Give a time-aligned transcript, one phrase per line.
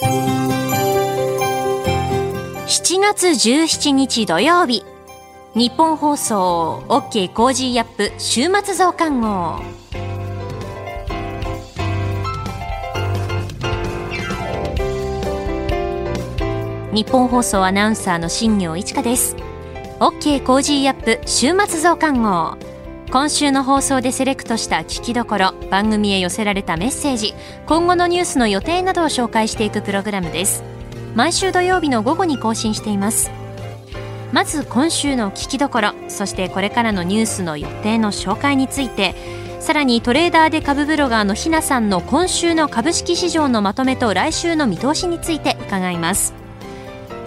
[0.00, 0.06] 7
[3.00, 4.84] 月17日土曜日。
[5.56, 9.60] ニッポン放送 OK Cozy up 週末増刊号。
[16.92, 19.34] ニッポン放送アナウンサーの新行市佳です。
[19.98, 22.56] OK Cozy up 週末増刊号。
[23.10, 27.32] 今週の放送でセレクトした聞きどころ番組へ寄せられたメッセージ
[27.66, 30.62] 今後のニュースの予定などを紹介していくプログラムです。
[31.14, 33.30] 毎週土曜日の午後に更新しています。
[34.30, 39.14] まず今週の聞きどころそしてこれからのニュースの予定の紹介について
[39.58, 46.37] さらにトレーダーで株ブロガーのひなさんの今週の株式市場のまとめと来週の見通しについて伺います。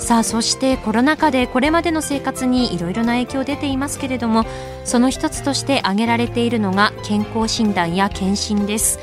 [0.02, 4.46] さあそしてコロナ禍でこれまでの生活にいろいろな影響出ていますけれども
[4.84, 9.00] その一つとして挙げられているのが健康診断や検診です。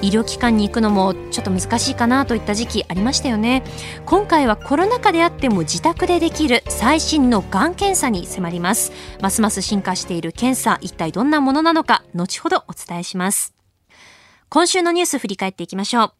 [0.00, 3.62] 医療機関に行くのもちょっと難しいかなといった時期ありましたよね。
[4.06, 8.92] 今回はコロナ禍であっても自宅でできる最新のがん検査に迫ります。
[9.20, 13.54] ますます進化している検査一体どんなものなのか後ほどお伝えします。
[14.48, 16.12] 今週のニュース振り返っていきましょう。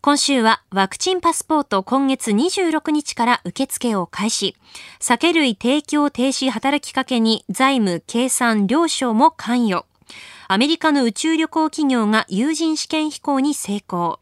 [0.00, 4.54] 今週はワクチンパスポート今月26日から受付を開始。
[5.00, 9.86] 酒類提供停止働きかけに財務、計算、両省も関与。
[10.46, 14.20] アメリカの宇宙旅行企業が有人試験飛行に成功。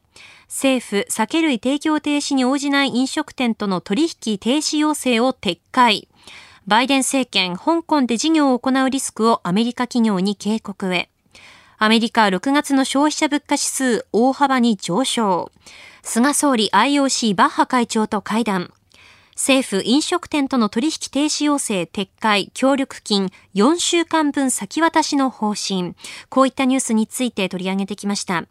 [0.48, 6.08] 政府、酒類提供停止に応じない飲食店との取引停止要請を撤回。
[6.66, 11.10] バイデン政権、香港で事業を行うリスクをアメリカ企業に警告へ。
[11.78, 15.52] アメリカ6月の消費者物価指数大幅に上昇。
[16.02, 18.72] 菅総理 IOC バッハ会長と会談。
[19.32, 25.94] 政府飲食店との取引停止要請撤回、協力金4週間分先渡しの方針。
[26.30, 28.44] こういったニュースについて取り上げてきました。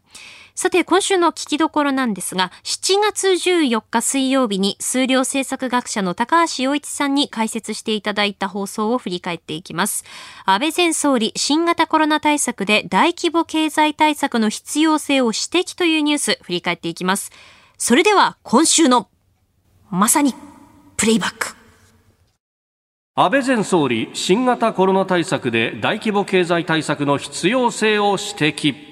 [0.56, 10.02] さて、今週の聞きどころなんですが、7月14日水曜日に数量政策学者の高橋洋一さんに解説していただいた放送を振り返っていきます。
[10.46, 17.32] 安倍前総理、新型コロナ対策で大規模経済対策の必要性を指摘というニュース、振り返っていきます。
[17.76, 19.10] それでは、今週の、
[19.90, 20.34] まさに、
[20.96, 21.54] プレイバック。
[23.14, 28.85] 安倍前総理、新型コロナ対策で大規模経済対策の必要性を指摘。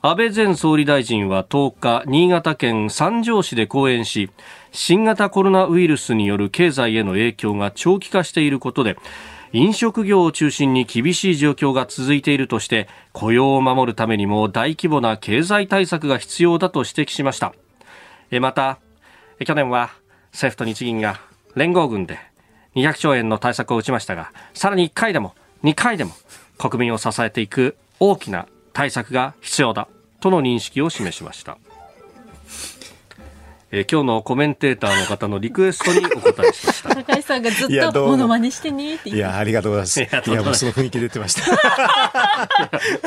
[0.00, 4.30] 安倍前総理大臣は10日、新潟県三条市で講演し、
[4.70, 8.96] 新型コロナウイルスによる経済への影響が長期化していることで、
[9.52, 17.52] 飲食業を中心に厳しい状況が続いているとして、雇用を守るためにも大規模な経済対策が必要だと指摘しました。
[18.40, 18.78] また、
[19.44, 19.90] 去年は
[20.30, 21.20] 政府と日銀が
[21.56, 22.20] 連合軍で
[22.76, 26.12] 200兆円の対策を打ちましたが、さらに1回でも2回でも
[26.56, 28.46] 国民を支えていく大きな
[28.78, 29.88] 対策が必要だ
[30.20, 31.58] との認識を示しました。
[33.70, 36.94] えー、今日のコメンテーターの方のリクエストにお答えしました。
[36.94, 40.00] 高橋さんがずっとモノマネしてねっていや、ありがとうございます。
[40.30, 41.50] いや、もうその雰囲気出てました。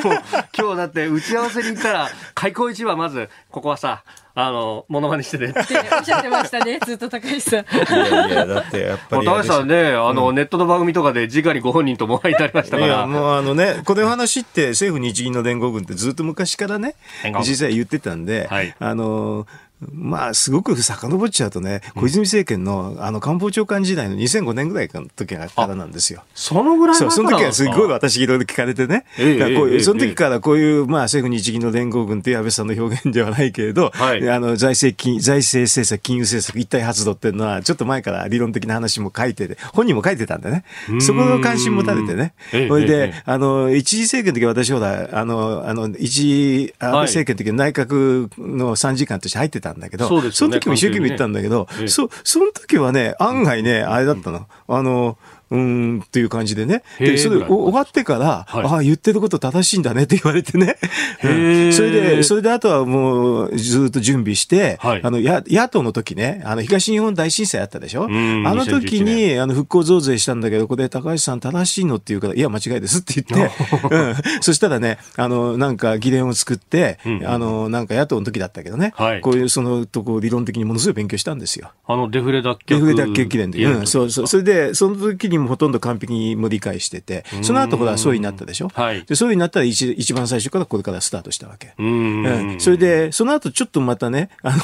[0.04, 0.20] もう
[0.56, 4.04] 今日だって打ち合わせに行ったら、開口一番まず、ここはさ、
[4.36, 5.48] あの、モノマネしてね。
[5.48, 7.60] っておっしゃってましたね、ずっと高橋さん。
[7.62, 9.26] いやいや、だってやっぱり。
[9.26, 12.88] 高橋さんね、あの、うん、ネットの番組とかで直にご本人ともお会いになりましたから。
[12.88, 16.94] いや、もうあのね、この話って政府日銀の連合軍ってずっと昔からね、
[17.40, 19.48] 実際言ってたんで、はい、あの、
[19.90, 26.24] まあ、すごく遡っちゃうとね、小泉政権のあの官房長官時代の2005年ぐらいの時からなんですよ。
[26.36, 29.06] そのぐらいそう、その時はすごい私いろいろ聞かれてね。
[29.18, 40.63] えー、こういう、その時からこういう、まあ、政府日銀の連合軍っていう安倍さんの表現ではないけれど、はい、あの財政金、財政政策、金融政策一体発動っていうのは、ちょっと前から理論的な話も書いてて、本人も書いてたんでね。
[41.00, 42.34] そこの関心持たれてね。
[42.52, 54.48] それで、あの、一次政権の時私ほら、あの、あの、一安倍政権の時内閣の参事官として入ってたんだけど、そ,、ね、その時も一生懸命言ったんだけど、ね、そ、その時はね、案外ね、あれだったの。
[54.68, 55.18] あの、
[55.51, 56.81] うんっていう感じでね。
[56.97, 60.78] で、それ終わってから、はい、ああ、言ってること正しいんだねって言われてね。
[61.22, 68.06] それで、それであとはもうずっと準備して、はい、あの、や、野党の時ね、あの、東日本大震災あったでしょ？
[68.06, 73.51] あの時に、あの、復興増税したんだけど、これ高橋さん正しいのって言うから、いや、間違いですって言って、
[73.92, 81.71] うん、そしたらね、あの、なんか議連を作って、うん、あの、なんか野党の時だったけどね、はい、こういうそのとこ理論的にものすごい勉強したんですよ。
[81.88, 82.57] あの、デフレ脱却。
[82.68, 83.63] デフレ脱却議連で。
[83.63, 84.27] うん、そうそう。
[84.27, 88.70] それで、その時にもほとんど完璧にも理解してて、その後ほら、総理になったでしょ？
[88.70, 91.74] はい、で総理になったら一一番最初からこれからスタートしたわけ。
[91.78, 94.56] うん、それで、その後ちょっとまたね、あ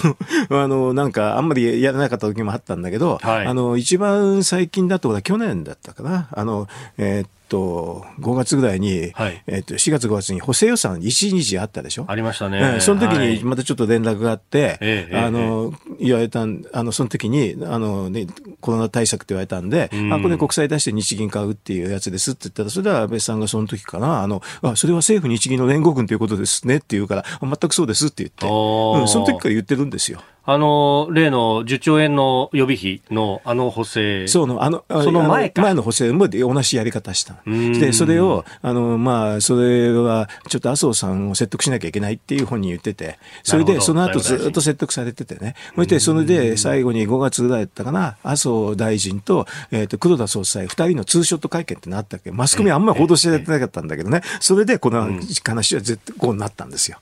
[0.50, 12.06] の、 あの、なんか、あんまりやらなかった時もあったんだけど、はい、あの、一番最近だと、去年だったかな、あの、えー、っと、5月ぐらいに、はい、えっと、4月5月に補正予算1日あったでしょ？
[12.08, 12.80] ありましたね。
[12.80, 14.78] その時にまたちょっと連絡があって、
[15.12, 16.46] はい、あの、言われたあ
[16.84, 18.28] の、その時に、あの、ね、
[18.62, 30.22] コロナ対策って言われたんで、うん、あ、これ国債出して日銀買うっていうやつですって言ったら、それでは安倍さんがその時かな、あの、あ、それは政府日銀の連合軍ということですねって言うから、全くそうですって言って、うん、その時から言ってるんですよ。
[30.50, 34.30] あの、例の10兆円の予備費のあの補正。
[34.30, 35.62] そうの、あの、その前か。
[35.62, 37.36] 前の補正も同じやり方した。
[37.46, 45.56] で、それを、あの、まあ、それは、ちょっと麻生さんを説得しなきゃいけないっていう本に言ってて、それで、その後ずっと説得されててね。
[45.76, 52.32] そして、それで、最後に5月ぐらいだったかな、麻生大臣と、えっ、と、黒田総裁、二人のツーショット会見ってなったっけ？
[52.32, 54.22] マスコミあんまり報道してなかったんだけどね。
[54.40, 55.10] それで、この
[55.44, 57.00] 話は絶対こうなったんですよ。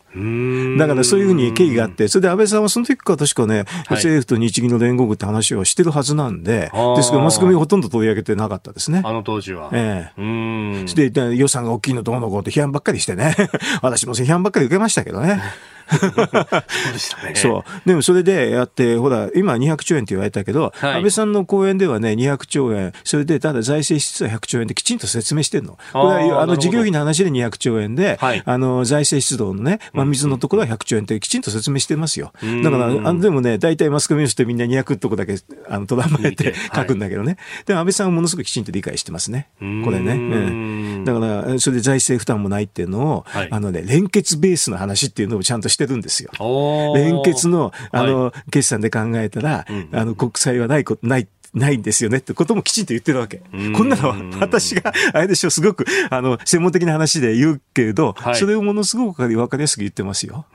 [0.80, 9.02] だから、そういうふうに経緯があって、それで安倍さんはその時から確かね、はい政府と日銀の連合軍って話をしてるはずなんで、ですけど、マスコミほとんど取り上げてなかったですね。
[9.04, 9.70] あの当時は。
[9.74, 13.36] ええうんで、予算が大きいのどうのこうって批判ばっかりしてね。
[13.82, 15.42] 私も批判ばっかり受けましたけどね。
[15.88, 16.12] そう
[16.94, 17.36] でしたね。
[17.36, 17.88] そう。
[17.88, 25.78] でもそれでやって、ほら、今200兆円って言われたけど、はい、安倍さんの講演ではね、200兆円、それでただ財政支出は100兆円できちんと説明してるの。
[25.94, 32.32] これは、あの、事業費の話で200兆円で、はい、あの、財政出動のね、まあ、水のところは100兆円ってきちんと説明してますよ。
[32.64, 32.90] だから、あ
[33.26, 35.36] でもね、大体マスコミの人みんな200のとこだけ、
[35.68, 37.32] あの、とらまえて書くんだけどね。
[37.32, 39.50] はい、でも安倍さんはものすごくきちんと理解してますね。
[39.60, 40.14] これね。
[40.14, 41.04] うん。
[41.06, 46.30] だから、それで財政負担もないっていうのを、あのね、連結ベースの話っていうのをちゃんとしてるんですよ。
[46.94, 53.42] 連結の、あの、決算で考えたら、あの、国債はないこと、ないないんですよねってこともきちんと言ってるわけ。
[53.76, 60.46] こんなのは私が、あれでしょ、すごく、あの、専門的な話で言うけれど、はい、それをものすごく分かりやすく言ってますよ。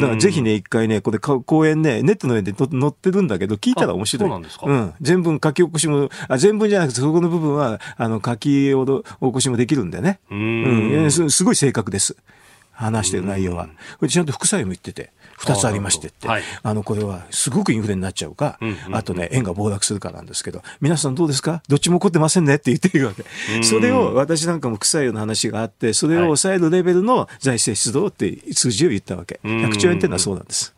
[0.00, 4.30] だからぜひね、一回ね、これ講演ね、ネットの上で載ってるんだけど、聞いたら面白い。
[4.30, 4.66] そうなんですか？
[4.66, 4.94] うん。
[5.00, 10.20] 全文書き起こしも、あ全文じゃなくて、そこの部分は、あの、書き起こしもできるんでね。
[10.30, 11.10] うん,、うん。
[11.10, 12.16] すごい正確です。
[12.72, 13.66] 話してる内容は。
[13.98, 15.10] これちゃんと副作用も言ってて。
[15.38, 21.62] 2つありましてって、はい、あのこれはすごくインフレになっちゃうか、うんうん、あとね、円が暴落するかなんですけど、皆さんどうですか？
[21.68, 23.24] どっちも起こってませんねって言っているわけ。
[23.62, 29.40] それを私なんかも臭いような話があって、それを抑えるレベルの財政出動って数字を言ったわけ。
[29.44, 30.74] 100兆円っていうのはそうなんです。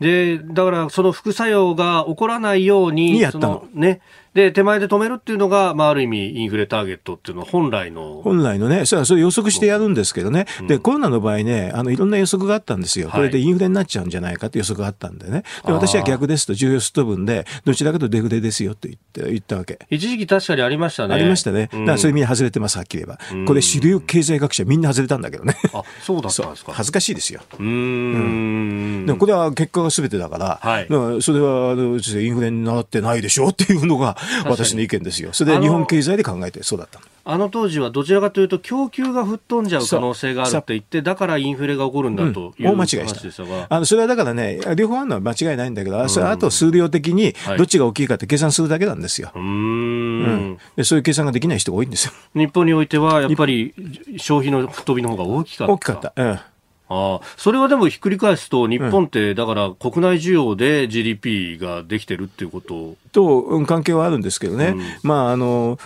[0.00, 3.66] で、だからその副作用が起こらないように、にやったの。
[3.74, 4.00] ね。
[4.34, 8.22] で、手前で止めるっていうのが、まあ、ある意味、インフレターゲットっていうのは本来の。
[8.24, 10.46] 本来のね、それはそれ予測してやるんですけどね。
[10.60, 13.10] うん、で、コロナの場合ね、あの、いろんな予測があったんですよ。
[13.10, 15.42] これでインフレになっちゃうんじゃないかって予測があったんでね。
[15.66, 19.78] で、私は逆ですと、重要スト分で、どちらかとデフレですよって言って、言ったわけ。
[19.90, 21.14] 一時期確かにありましたね。
[21.14, 21.68] ありましたね。
[21.70, 23.46] だからそういう意味で外れてます、はっきり言えば。
[23.46, 25.56] これ、主流経済学者みんな外れたんだけどね。
[25.74, 26.72] あ、そうだったんですか。
[26.72, 27.42] 恥ずかしいですよ。
[27.58, 29.04] うん。
[29.06, 35.32] でもこれは結果が全てだから、はい、だからそれは、インフレになってないでしょっていうのが、私の意見ですよ。
[35.32, 43.66] それで日本経済で考えてそうだったあの当時はどちらかというと供給が吹っ飛んじゃう可能性があるって言ってだからインフレが起こるんだという、うん、大間違いした。
[43.68, 52.12] あのそれはだからね両方あるのは間違いないんだけど、うん、それあと数量的にどっちが大きいかって計算するだけなんですよ、はい、うん、でそういう計算ができない人が多いんですよ。
[52.34, 53.74] 日本においてはやっぱり
[54.16, 55.72] 消費の吹っ飛びの方が大きかった。
[55.72, 56.40] 大きかった、うん。
[56.88, 65.78] あそれはでもひっくり返すと、日本って、だから国内需要で GDP ができてるっていうことと関係はあるんですけどね、うん、まああの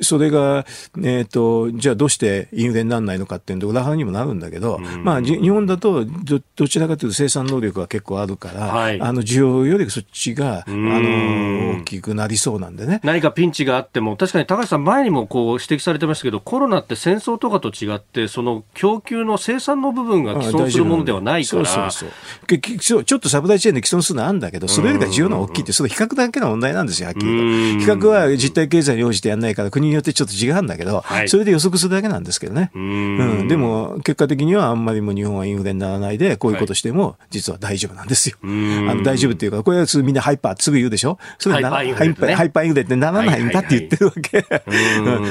[0.00, 0.66] それが、
[0.98, 13.00] えーと、じゃあどうしてインフレにならないのかっていうと裏腹にもなるんだけど、うん、まあ、日本だとどどちらかというと生産能力が結構あるから、はい、あの需要よりそっちが、あの大きくなりそうなんでね。
[13.02, 23.04] 何かピンチがあっても確かに高橋さん前にもこう指摘されてましたけどコロナって戦争とかと違ってその供給の生産の部分が既存するものではないから、そうそうそう。
[23.04, 27.84] ちょっとサプライチェーンで既存するのあるんだけどそれよりか重要な大きいってその比較だけの問題なんですよ、はっきりと。
[27.84, 32.70] 比較は実体経済に応じてやんないから、国によってちょっと違うんだけど、はい、それで予測するだけなんですけどね。
[32.74, 38.36] うん,、でも、結果的にはあんまりも日本はインフレにならないで、こういうことしても、実は大丈夫なんですよ。
[38.42, 41.18] あの大丈夫っていうか、これはみんなハイパーすぐ言うでしょ？
[41.38, 44.42] それハイパーインフレ、ね、ハイパーインフレってならないんだって言ってるわけ。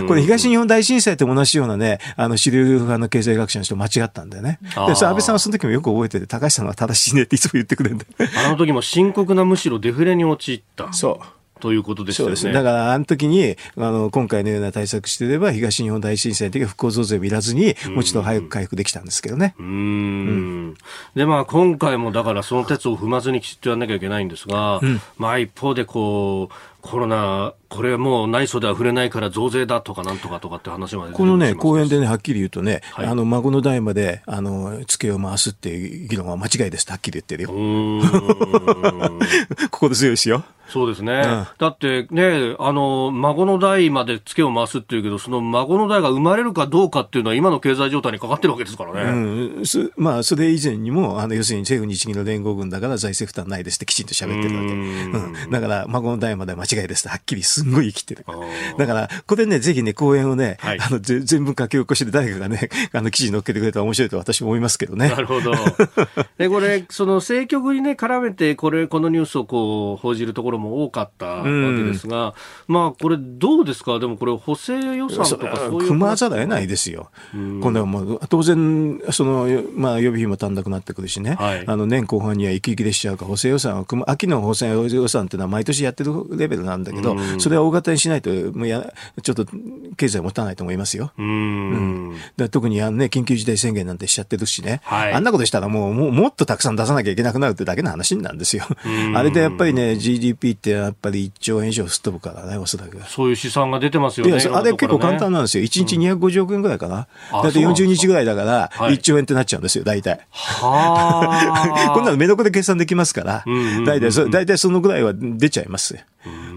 [0.08, 4.60] これ東日本大震災と同じようなね、あの主流派の経済学者の人間違ったんだよね。
[4.88, 8.06] で、それ安倍さんはその時もよく覚えてて、高橋さんは正しいねっていつも言ってくれるんだ
[8.46, 10.92] あの時も深刻なむしろデフレに陥った。
[10.94, 11.09] そう。
[11.60, 12.36] ということですよね。
[12.36, 19.56] そうですだから、あの時に、あの、今回のような対策してれば、東日本大震災の時は復興増税を見らずに、もう一度早く回復できたんですけどね。
[19.60, 19.70] うんう
[20.72, 20.74] ん、
[21.16, 36.90] で、まあ、今回もだからその鉄を踏まずにきちっとやらなきゃいけないんですが、うん、まあ、一方でこう、コロナ、これもう内装では触れないから増税だとかなんとかとかって話までこのね、講演でね、はっきり言うとね、はい、あの、孫の代まで、あの、付けを回すっていう議論は間違いです。
[36.90, 37.50] はっきり言ってるよ。
[39.72, 40.46] ここで強いですよ。
[40.70, 41.14] そうですね。
[41.14, 49.12] うん、だってね、あの、孫の代まで付けを回すっていうけど、その孫の代が生まれるかどうかっていうのは今の経済状態にかかってるわけですからね。
[49.12, 49.64] うん、
[49.98, 54.70] まあ、それ以前にも、あの、要するに政府日銀の連合軍だから財政負担ないですってきちんと喋ってるわけ。
[54.70, 58.26] うん、だから、孫の代までは間違いですはっきりすんごい生きてる。
[58.78, 65.10] だから、これね、ぜひね、講演をね、はい、あの、全部書き起こしで誰かがね、あの、記事に載っけてくれたら面白いと私も思いますけどね。
[65.10, 65.54] なるほど。
[66.38, 72.36] で、これ、その政局にね、絡めて、これ、このニュースをこう、報じるところも多かったわけですが、
[72.68, 74.00] まあ、これ、どうですか？
[74.00, 75.88] でもこれ、補正予算とかそういう。
[75.88, 77.10] 組まざるを得ないですよ。
[77.34, 89.46] 今度はもう、当然、その、まあ、予備費も足んなくなってくるしね、はい、あの、年後半には息切れしちゃうか、補正予算を組む、秋の補正予算っていうのは毎年やってるレベルなんだけど、それは大型にしないと、もうや、ちょっと、
[89.98, 91.12] 経済持たないと思いますよ。
[91.18, 98.64] うん、うん、特にあの、ね、緊急事態宣言なんてしちゃってるしね、はい、あんなことしたらもうもうもっとたくさん出さなきゃいけなくなるってだけの話なんですよ。
[99.16, 104.34] あれでやっぱりね GDP ってやっぱり1兆円以上すっ飛ぶからねおそらくそういう試算が出てますよね。
[104.52, 105.64] あれ結構簡単なんですよ。
[105.64, 107.08] 1日250億円ぐらいかな。
[107.34, 110.20] うん、だって40日ぐらいだから1兆円ってなっちゃうんですよ大体。
[110.32, 113.44] は こんなの目のこで計算できますから
[113.86, 115.98] 大体そ大体そのぐらいは出ちゃいます。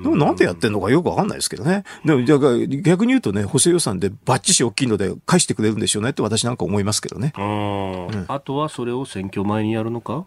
[0.02, 1.84] でもなんでやってんのかよくわかんないですけどね。
[2.04, 7.32] でも、逆に言うとね、補正予算でバッチシ大きいので返してくれるんでしょうねって私なんか思いますけどね。
[7.38, 10.24] うん、あとはそれを選挙前にやるのか？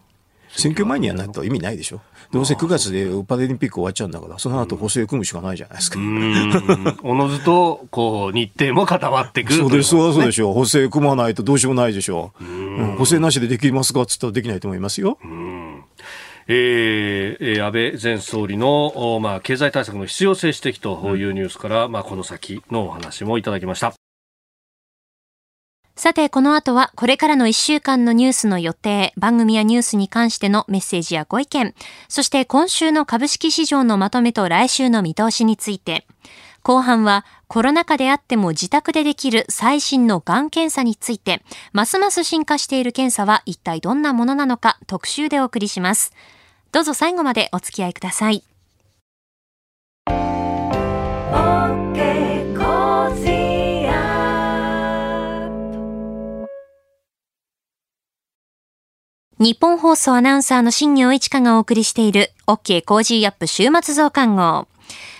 [0.48, 2.00] 選挙前にやらないと意味ないでしょ。
[2.32, 5.98] どうせ9月でパラリンピック終わっちゃうんだから、その後補正組むしかないじゃないですか。
[7.02, 10.54] おのずと、こう、日程も固まってくる、そうです、そうでしょう。
[10.54, 12.44] 補正組まないとどうしようもないでしょう。
[12.44, 15.18] うん、補正なしでできますかっつったらできないと思いますよ。
[15.22, 15.84] うん
[16.48, 23.94] えー、安倍前総理の、まあ、経済対策の必要性指摘というニュースから、うん、まあ、この先のお話もいただきました。
[25.96, 31.74] さて、この後はこれからの1週間のニュースの予定、番組やニュースに関してのメッセージやご意見、
[32.08, 36.06] そして今週の株式市場のまとめと来週の見通しについて、
[36.62, 46.12] 後半はコロナ禍であっても自宅でできる最新のがん検査について、ますます進化している検査は一体どんなものなのか特集でお送りします。
[46.72, 48.44] どうぞ最後までお付き合いください。
[59.38, 64.66] ニッポン放送アナウンサーの新行市佳がお送りしている OK Cozy up 週末増刊号。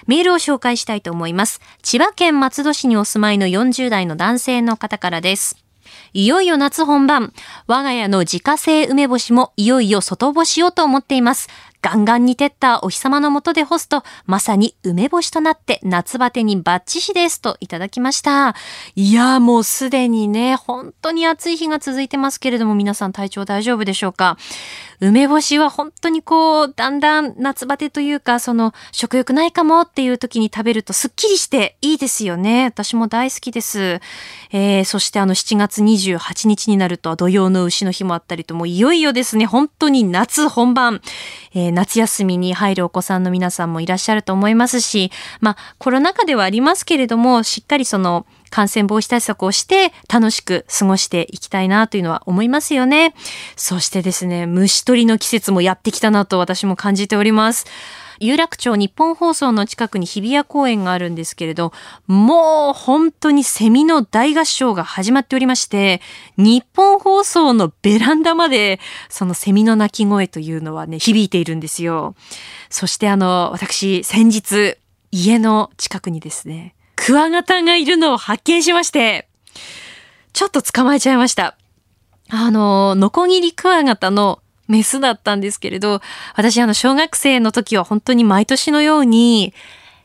[0.07, 1.61] メールを紹介したいと思います。
[1.83, 5.63] 千葉県松戸市にお住まいの40代の男性の方からです。
[6.15, 7.35] いよいよ夏本番。
[7.67, 11.51] 我が家の自家製梅干しもいよいよ外干しをと思っています。
[11.87, 18.57] ガンガンに照ったお日様の下で干すと、まさに梅干しとなって夏バテにバッチシですといただきました。
[18.97, 24.37] いや、もうすでにね、本当に暑い日が続いてますけれども、皆さん体調大丈夫でしょうか？
[24.99, 32.65] 梅干しは本当にこう、だんだん夏バテというか、その食欲ないかもっていう時に食べるとすっきりしていいですよね。
[32.65, 34.01] 私も大好きです。
[34.51, 41.01] えー、そしてあの7月28日になると土曜の牛の日もあったりと、もういよいよですね、本当に夏本番。
[41.55, 53.15] えー、夏休みに入るお子さんの皆さんもいらっしゃると思いますし、まあコロナ禍ではありますけれども、しっかりその感染防止対策をして楽しく過ごしていきたいなというのは思いますよね。
[53.57, 57.67] そしてですね、虫取りの季節もやってきたなと私も感じております。
[58.19, 61.73] 有楽町日本放送の近くに日比谷公園があるんですけれど、
[62.07, 66.01] もう本当にセミの大合唱が始まっておりまして、
[66.37, 72.15] 日本放送のベランダまでそのセミの鳴き声というのはね、響いているんですよ。
[72.71, 74.77] そしてあの、私先日
[75.11, 79.29] 家の近くにですね、クワガタがいるのを発見しまして、
[80.33, 81.57] ちょっと捕まえちゃいました。
[82.29, 86.01] あの、ノコギリクワガタのメスだったんですけれど、
[86.35, 89.55] 私あの小学生の時は本当に毎年のように、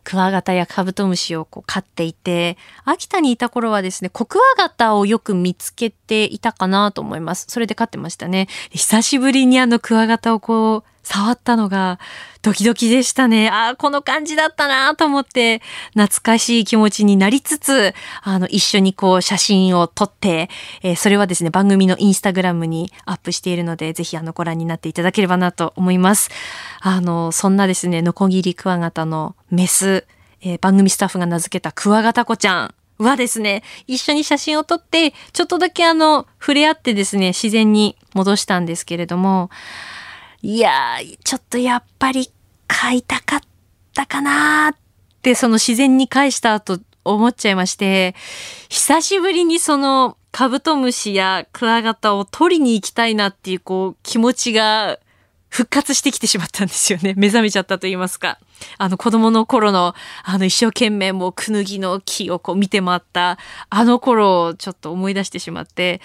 [0.04, 7.46] クワガタやカブトムシをこう飼っていて、秋田にいた頃はですね、コクワガタをよく見つけていたかなと思います。
[7.50, 8.48] それで飼ってましたね。
[8.72, 12.00] 久しぶりにあのクワガタをこう、触ったのが
[12.42, 13.50] ドキドキでしたね。
[13.50, 15.62] ああ、この感じだったなと思って
[15.94, 20.50] 懐かしい気持ちになりつつ、あの、一緒にこう写真を撮って、
[20.84, 26.30] えー、それはですね、番組のインスタグラムにアップしているので、ぜひあのご覧になっていただければなと思います。
[26.80, 30.06] あの、そんなですね、ノコギリクワガタのメス、
[30.42, 39.50] えー、番組スタッフが名付けたクワガタ子ちゃんはですね、一緒に写真を撮って、ちょっとだけあの、触れ合ってですね、自然に戻したんですけれども、
[40.44, 42.32] いやー、ちょっとやっぱり
[42.68, 43.40] 買いたかっ
[43.94, 44.78] たかなーっ
[45.22, 48.16] てその自然に返した後思っちゃいまして、
[48.70, 54.98] 久しぶりにそのカブトムシやクワガタを取りに行きたいなっていうこう気持ちが
[55.50, 57.14] 復活してきてしまったんですよね。
[57.18, 58.40] 目覚めちゃったと言いますか。
[58.78, 59.94] あの子供の頃の、
[60.24, 63.38] あの一生懸命もうくぬぎの木をこう見て回った、
[63.70, 66.02] あの頃をちょっと思い出してしまって、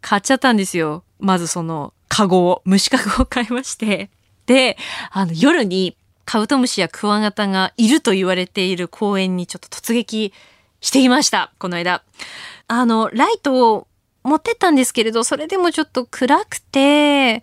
[0.00, 1.04] 買っちゃったんですよ。
[1.18, 4.10] まずその、カゴを、虫カゴを買いまして。
[4.46, 4.76] で、
[5.10, 10.32] あの夜にカブトムシやクワガタがいると言われている公園にちょっと突撃
[10.80, 11.52] してきました。
[11.58, 12.02] この間。
[12.68, 13.86] あの、ライトを
[14.24, 17.42] 持ってったんですけれど、それでもちょっと暗くて、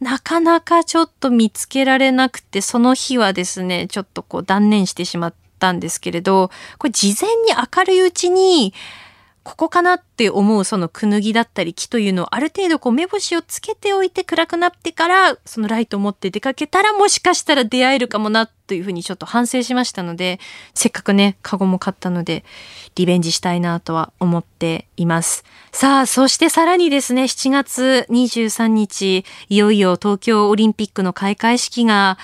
[0.00, 8.72] なかなかちょっと見つけられなくて、その日はですね、ちょっとこう断念してしまったんですけれど、これ事前に明るいうちに、
[9.44, 20.38] ここかなって思うそのくぬぎだったり木というのをある程度こう目星をつけておいて暗くなってからそのライトを持って出かけたらもしかしたら出会えるかもなというふうにちょっと反省しましたので
[20.74, 22.44] せっかくねカゴも買ったので
[22.94, 25.44] リベンジしたいなとは思っています。
[25.72, 32.18] さあそしてさらにですね7月23日いよいよ東京オリンピックの開会式が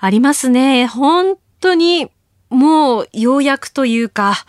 [0.00, 0.86] ありますね。
[0.86, 2.10] 本当に
[2.50, 4.44] もうようやくというか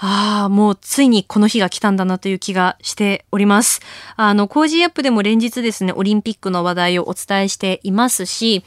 [0.00, 3.80] ああ、もうついにこの日が来たんだなという気がしております。
[4.16, 8.62] あの、 Cozy up でも連日ですね、オリンピックの話題をお伝えしていますし、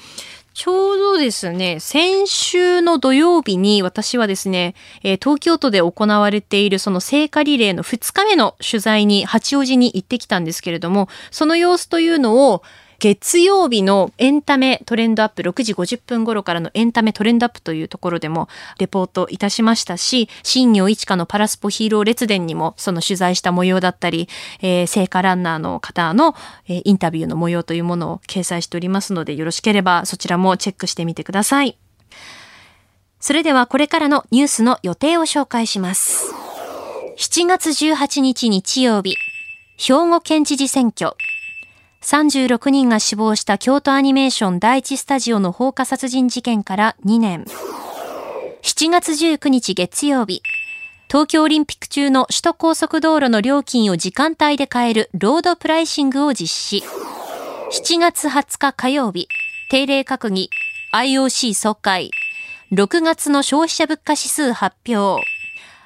[0.54, 12.64] ちょうどですね、先週の土曜日に私はですね、東京都で行われているその聖火リレーの2日目の取材に八王子に行ってきたんですけれども、その様子というのを
[13.02, 24.30] 月曜日のエンタメトレンドアップ6時50分頃からのエンタメトレンドアップというところでもレポートいたしましたし、新業一華のパラスポヒーロー列伝にもその取材した模様だったり、
[24.62, 26.36] えー、聖火ランナーの方の、
[26.68, 31.80] えー、インタビューの模様というものを掲載しておりますので、よろしければそちらもチェックしてみてください。
[33.20, 36.32] それではこれからのニュースの予定を紹介します。
[37.18, 39.16] 7月18日日曜日、
[39.78, 41.16] 兵庫県知事選挙、
[42.02, 47.46] 36人が死亡した京都アニメーション第一スタジオの放火殺人事件から2年。
[48.64, 50.42] 7月19日月曜日、
[51.08, 56.84] 東京オリンピック中の首都高速道路の料金を時間帯で変えるロードプライシングを実施。
[57.72, 59.28] 7月20日火曜日、
[59.70, 60.50] 定例閣議、
[60.94, 62.12] IOC 総会、
[62.72, 65.24] 6月の消費者物価指数発表。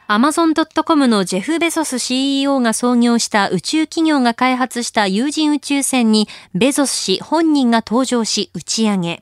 [0.08, 9.22] アマゾン .com のジェフ・ベソス CEO が創業した宇宙企業が開発した有人宇宙船にベゾス氏本人が登場し打ち上げ。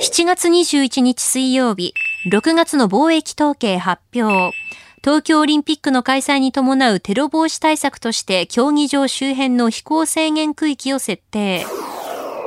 [0.00, 1.94] 7月21日水曜日、
[2.28, 4.56] 6月の貿易統計発表。
[5.04, 11.64] 東京オリンピックの開催に伴うテロ防止対策として競技場周辺の飛行制限区域を設定。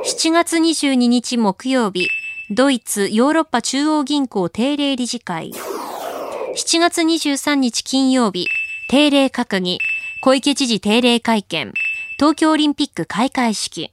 [0.04, 2.10] 7月22日木曜日、
[2.50, 5.52] ドイツヨーロッパ中央銀行定例理事会。
[6.52, 8.48] 7月23日金曜日、
[8.88, 9.78] 定例閣議、
[10.20, 11.72] 小池知事定例会見、
[12.18, 13.92] 東京オリンピック開会式。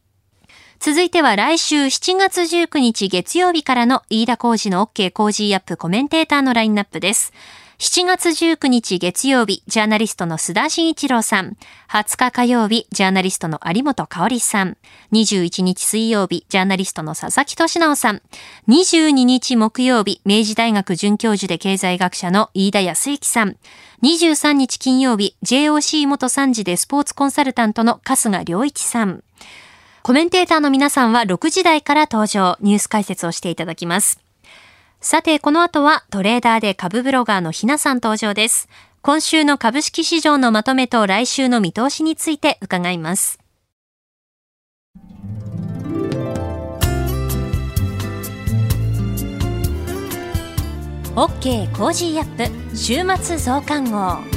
[0.80, 7.32] 続いては来週7月19日月曜日からの飯田工事の OK 工事アップコメンテーターのラインナップです。
[7.80, 11.58] 7月19日月曜日、ジャーナリストの須田慎一郎さん。
[11.92, 14.78] 20日火曜日、ジャーナリストの有本香里さん。
[15.12, 18.24] 21日水曜日、ジャーナリストの佐々木俊直さん。
[18.68, 23.58] 22日木曜日、明治大学准教授で経済学者の飯田康之さん。
[24.02, 29.24] 23日金曜日、JOC 元参事でスポーツコンサルタントの春日良一さん。
[30.02, 34.27] コメンテーターの皆さんは6時台から登場、ニュース解説をしていただきます。
[35.00, 38.68] さて、この後はトレーダーで株ブロガーのひなさん登場です。
[39.02, 43.40] 今週の株式市場のまとめと来週の見通しについて伺います。
[51.16, 54.37] OK コージーアップ週末増刊号。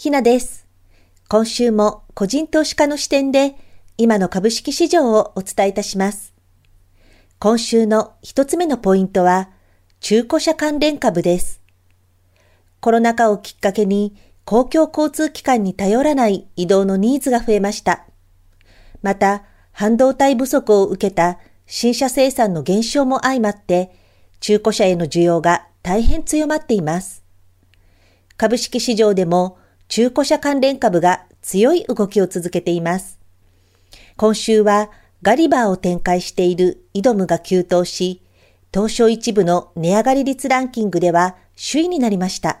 [0.00, 0.66] ひなです
[1.28, 3.54] 今週も個人投資家の視点で
[3.98, 6.32] 今の株式市場をお伝えいたします
[7.38, 9.50] 今週の一つ目のポイントは
[10.00, 11.60] 中古車関連株です
[12.80, 18.06] コロナ禍をきっかけに公共交通機関に頼らない移動のニーズが増えました。
[19.02, 23.92] また、半導体不足を受けた新車生産の減少も相まって、
[24.40, 27.22] 中古車への需要が大変強まっています。
[28.38, 29.58] 株式市場でも
[29.90, 33.18] 中古車関連株が強い動きを続けています。
[34.16, 34.88] 今週は
[35.20, 38.22] ガリバーを展開しているイドムが急騰し、
[38.72, 42.60] 東証一部の値上がり率ランキングでは首位になりました。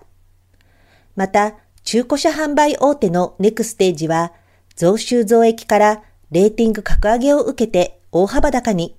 [1.14, 4.32] また、中古車販売大手のネクステージは、
[4.74, 8.96] 増収増益からレーティング格上げを受けて大幅高に。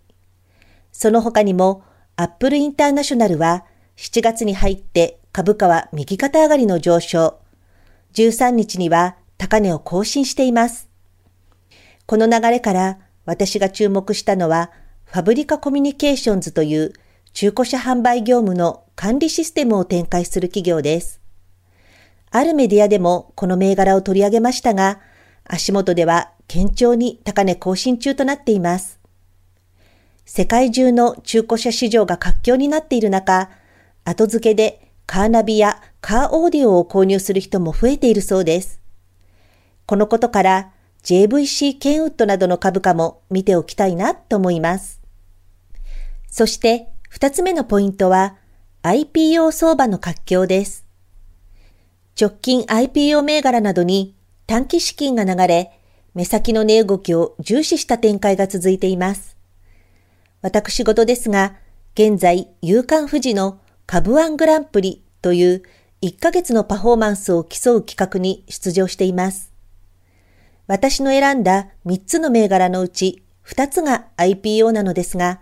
[0.94, 1.84] その他にも、
[2.16, 3.66] アップルインターナショナルは
[3.98, 7.41] 7月に入って株価は右肩上がりの上昇。
[8.14, 10.90] 13日には高値を更新しています。
[12.06, 14.72] この流れから私が注目したのは、
[15.06, 16.94] ファブリカコミュニケーションズという
[17.34, 21.22] 中古車販売業務の管理システムを展開する企業です。
[22.30, 25.00] あるメディアでもこの銘柄を取り上げましたが、
[25.46, 29.00] 足元では堅調に高値更新中となっています。
[30.26, 33.50] 世界中の中古車市場が活況になっている中、
[34.06, 38.80] 後付けでカーナビやカーオーディオを購入する人も増えているそうです。
[39.86, 40.72] このことから
[41.04, 45.02] JVC ケンウッドなどの株価も見ておきたいなと思います。
[46.28, 48.38] そして二つ目のポイントは
[48.84, 50.86] IPO 相場の活況です。
[52.18, 54.16] 直近 IPO 銘柄などに
[54.48, 55.78] 短期資金が流れ、
[56.14, 59.36] 目先の値動きを重視した展開が続いています。
[60.42, 61.58] 私事ですが、
[61.96, 63.60] 現在、夕刊富士の
[63.94, 65.64] 株ワングランプリという
[66.02, 69.52] 1ヶ月のパフォーマンスを競う企画に出場しています。
[70.66, 75.42] 私の選んだ3つの銘柄のうち2つが IPO なのですが、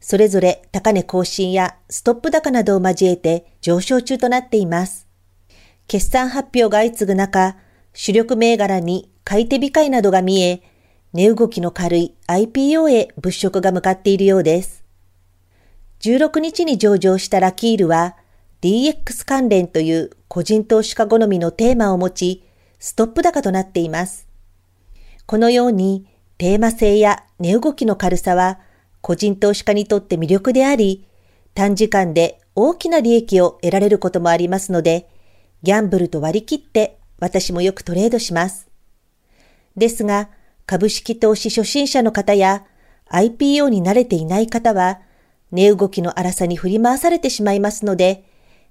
[0.00, 5.06] それぞれ高値更新やストップ高などを交えて上昇中となっています。
[5.86, 7.58] 決算発表が相次ぐ中、
[7.92, 10.62] 主力銘柄に買い手控えなどが見え、
[11.12, 14.81] 値動きの軽い IPO へ物色が向かっているようです。
[16.02, 18.16] 16日に上場したラキールは
[18.60, 22.44] DX 関連という個人投資家好みのテーマを持ち、
[22.80, 24.26] ストップ高となっています。
[25.26, 26.06] このように
[26.38, 28.58] テーマ性や値動きの軽さは
[29.00, 31.06] 個人投資家にとって魅力であり、
[31.54, 35.08] 短時間で大きな利益を得られることもありますので、
[35.62, 38.68] ギャンブルと割り切って私もよくトレードします。
[39.76, 40.30] ですが、
[40.66, 42.64] 株式投資初心者の方や
[43.08, 45.00] IPO に慣れていない方は、
[45.52, 48.24] 値動きの荒さに振り回されてしまいますので、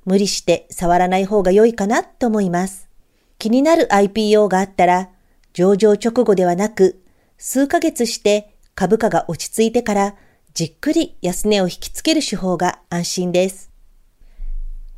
[0.03, 2.89] 無理して触らない方が良いかなと思います。
[3.37, 5.09] 気になる IPO があったら、
[5.53, 7.01] 上場直後ではなく、
[7.37, 10.15] 数ヶ月して株価が落ち着いてから
[10.53, 13.71] じっくり安値を引きつける手法が安心です。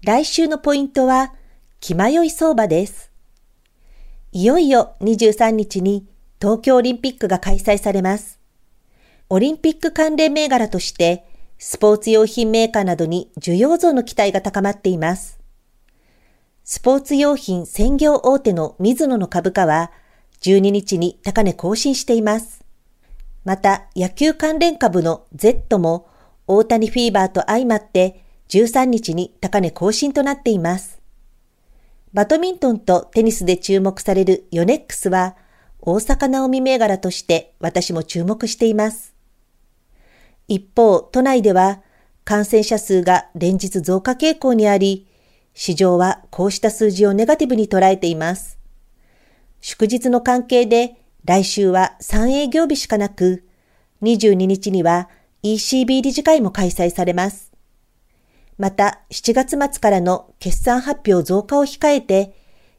[0.03, 1.33] 来週のポイントは、
[1.79, 3.11] 気迷い相場です。
[4.31, 6.07] いよいよ23日に
[6.41, 8.39] 東京オリンピックが開催されます。
[9.29, 11.25] オリンピック関連銘柄として、
[11.65, 15.39] スポーツ用品メーカーなどに需要増の期待が高まっています。
[16.65, 19.89] スポーツ用品専業大手のミズノの株価は
[20.41, 22.65] 12日に高値更新しています。
[23.45, 26.09] また野球関連株の Z も
[26.47, 30.99] 大谷フィーバーと相まって13日に高値更新となっています。
[32.11, 35.37] バドミントンとテニスで注目されるヨネックスは、
[35.79, 39.12] 大阪直美銘柄として私も注目しています。
[40.53, 41.81] 一方、都内では
[42.23, 45.07] 感染者数が連日増加傾向にあり、
[45.55, 48.59] 市場はこうした数字をネガティブに捉えています。
[49.61, 53.43] 祝日の関係で来週は3営業日しかなく、
[54.03, 55.09] 22日には
[55.41, 57.51] ECB 理事会も開催されます。
[58.59, 62.35] また7月末からの決算発表増加を控えて、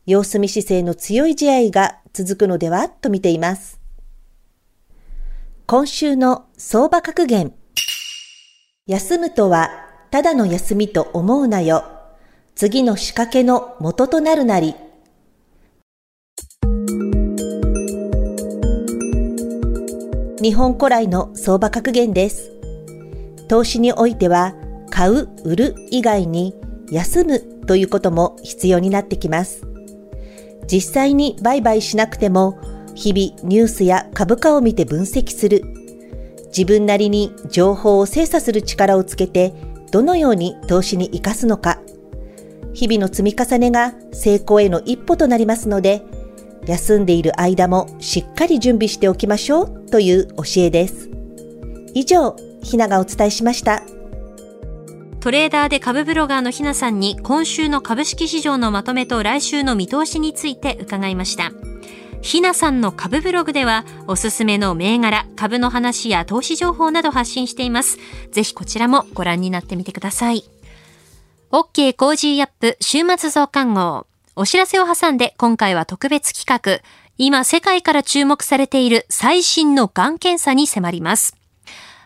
[0.06, 3.80] 様子見姿勢の強い試合が続くのではと見ています。
[5.66, 7.52] 今週の相場格言。
[8.86, 9.70] 休むとは、
[10.10, 11.84] ただの休みと思うなよ。
[12.54, 14.74] 次の仕掛けの元となるなり。
[20.42, 22.52] 日本古来の相場格言です。
[23.48, 24.52] 投資においては、
[24.90, 26.54] 買う、売る以外に
[26.90, 29.66] 休むということも必要になってきます。
[30.70, 32.58] 実際に売買しなくても
[32.94, 35.83] 日々ニュースや株価を見て分析する。
[36.56, 39.52] 自分なりに情報を精査する力をつけて
[39.90, 41.80] どのように投資に活かすのか、
[42.72, 46.02] 日々の積み重ねが成功への一歩となりますので、
[46.66, 51.10] 休んでいる間もしっかり準備しておきましょうという教えです。
[51.94, 53.82] 以上、ひながお伝えしました。
[55.20, 61.52] トレーダーで株ブロガーのひなさんに今週の株式市場のまとめと来週の見通しについて伺いました。
[62.24, 67.98] ひなさんの株ブログではおすすめの銘柄、株の話や投資情報など発信しています。
[68.32, 70.42] ぜひこちらもご覧になってみてください。
[71.52, 74.06] OK Cozy up 週末増刊号。
[74.36, 76.82] お知らせを挟んで今回は特別企画、
[77.18, 81.36] 今世界から注目されている最新のがん検査に迫ります。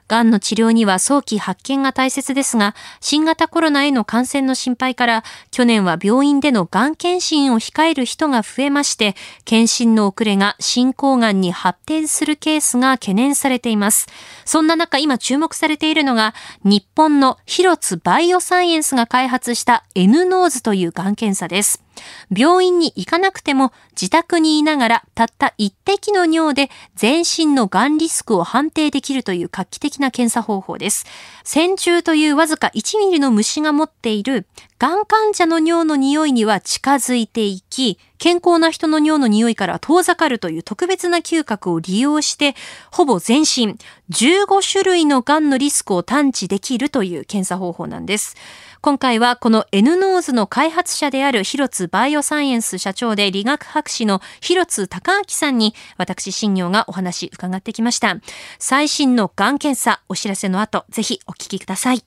[0.08, 14.06] がんの治療には早期発見が大切ですが、新型コロナへの感染の心配から、去年は病院でのがん検診を控える人が増えまして、検診の遅れが進行がんに発展するケースが懸念されています。
[14.44, 21.87] そんな中、今注目されているのが、日本の広津バイオサイエンスが開発した N ノーズというがん検査です。
[22.34, 31.06] 病院に行かなくても自宅にいながらたった一滴の尿で全身のがんリスクを判定できるという画期的な検査方法です。
[31.44, 34.46] 線虫というわずか1ミリの虫が持っている
[34.78, 42.54] がん患者の尿の匂いには近づいていき、健康な人の尿の匂いから遠ざかるという特別な嗅覚を利用して、
[42.92, 43.76] ほぼ全身
[44.10, 48.36] 15種類のがんのリスクを探知できるという検査方法なんです。
[48.80, 58.16] 今回はこの N ノーズの開発者である広津バイオサイエンス社長で理学博士の広津崇亮さんに私新行がお話伺ってきました。
[58.58, 62.04] 最新のがん検査お知らせの後ぜひお聞きください。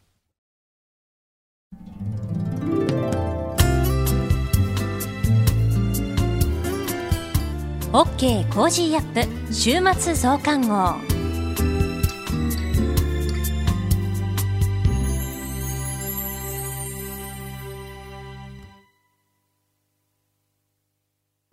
[7.91, 11.20] OK コージーアップ週末増刊号。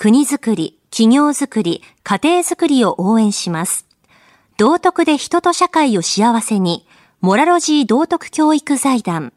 [0.00, 3.84] 国づくり、企業づくり、家庭づくりを応援します。
[4.56, 6.86] 道徳で人と社会を幸せに、
[7.20, 9.32] モラロジー道徳教育財団。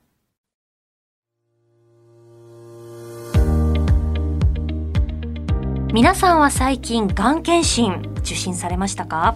[5.92, 9.36] 皆さんは最近、がん検診受診されましたか？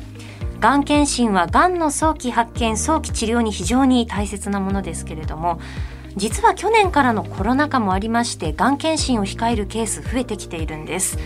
[0.60, 5.60] がん検診はがんの早期発見、早期治療に非常に大切なものですけれども、
[6.16, 11.18] 実は去年からのコロナ禍もありましてがん検診を控えるケース増えてきているんです。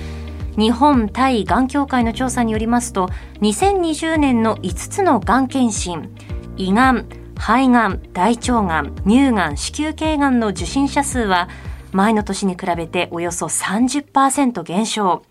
[0.58, 3.08] 日本対がん協会の調査によりますと
[3.42, 6.14] 2020年の5つのがん検診
[6.58, 11.48] 胃がん肺がん大腸がん乳がん子宮頸がんの受診者数は
[11.94, 15.24] 前の年に比べておよそ30%減少。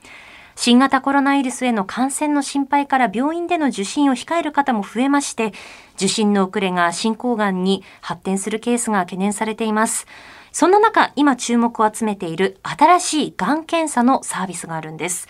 [0.61, 5.53] 新型コロナウイルスへの感染の心配から病院での受診を控える方も増えまして、
[5.95, 10.09] 受診の遅れが進行がんに発展するケースが懸念されています。
[10.51, 15.29] そんな中、今注目を集めている新しいがん検査のサービスがあるんです。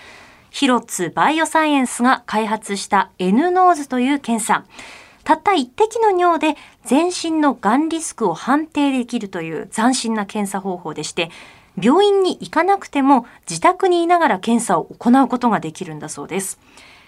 [0.49, 4.65] 広津バイオサイエンスが開発した N ノーズという検査。
[5.25, 11.31] たった一滴の尿で全身のがんリスクを判定できるという斬新な検査方法でして、
[11.83, 16.59] 病院に行かなくても自宅にいながら検査を行うことができるんだそうです。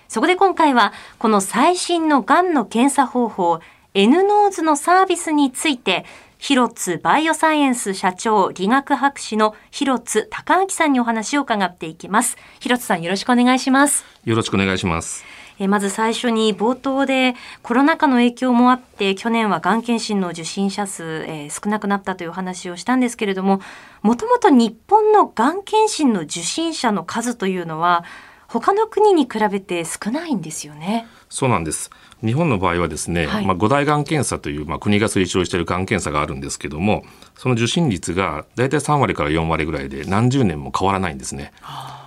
[0.09, 3.61] そこで今回はこの最新のがんの検査方法
[3.95, 6.05] N ノーズのサービスについて
[6.39, 12.37] 広津バイオサイエンス社長理学博士の広津崇亮さんにお話を伺っていきます。
[12.61, 14.05] 広津さんよろしくお願いします。
[14.25, 15.25] よろしくお願いします。
[15.61, 23.61] えまず最初に冒頭でコロナ禍の影響もあって去年はがん検診の受診者数、えー、少なくなったという話をしたんですけれども
[24.03, 28.05] もともと日本のがん検診の受診者の数というのは
[28.49, 31.07] 他の国に比べて少ないんですよね。
[31.29, 31.89] そうなんです。
[32.25, 37.05] 日本の場合はですね、はい、まあ、五大がん検査という、まあ、国が推奨しているがん検査があるんですけども
[37.37, 41.53] その受診率が大体3割から4割ぐらいで何十年も変わらないんですね。
[41.61, 42.00] はあ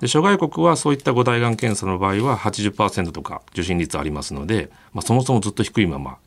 [0.00, 6.18] で諸外国はそういった五大がん検査の場合は80%とか受診率ありますので、まあ、そもそもずっと低いまま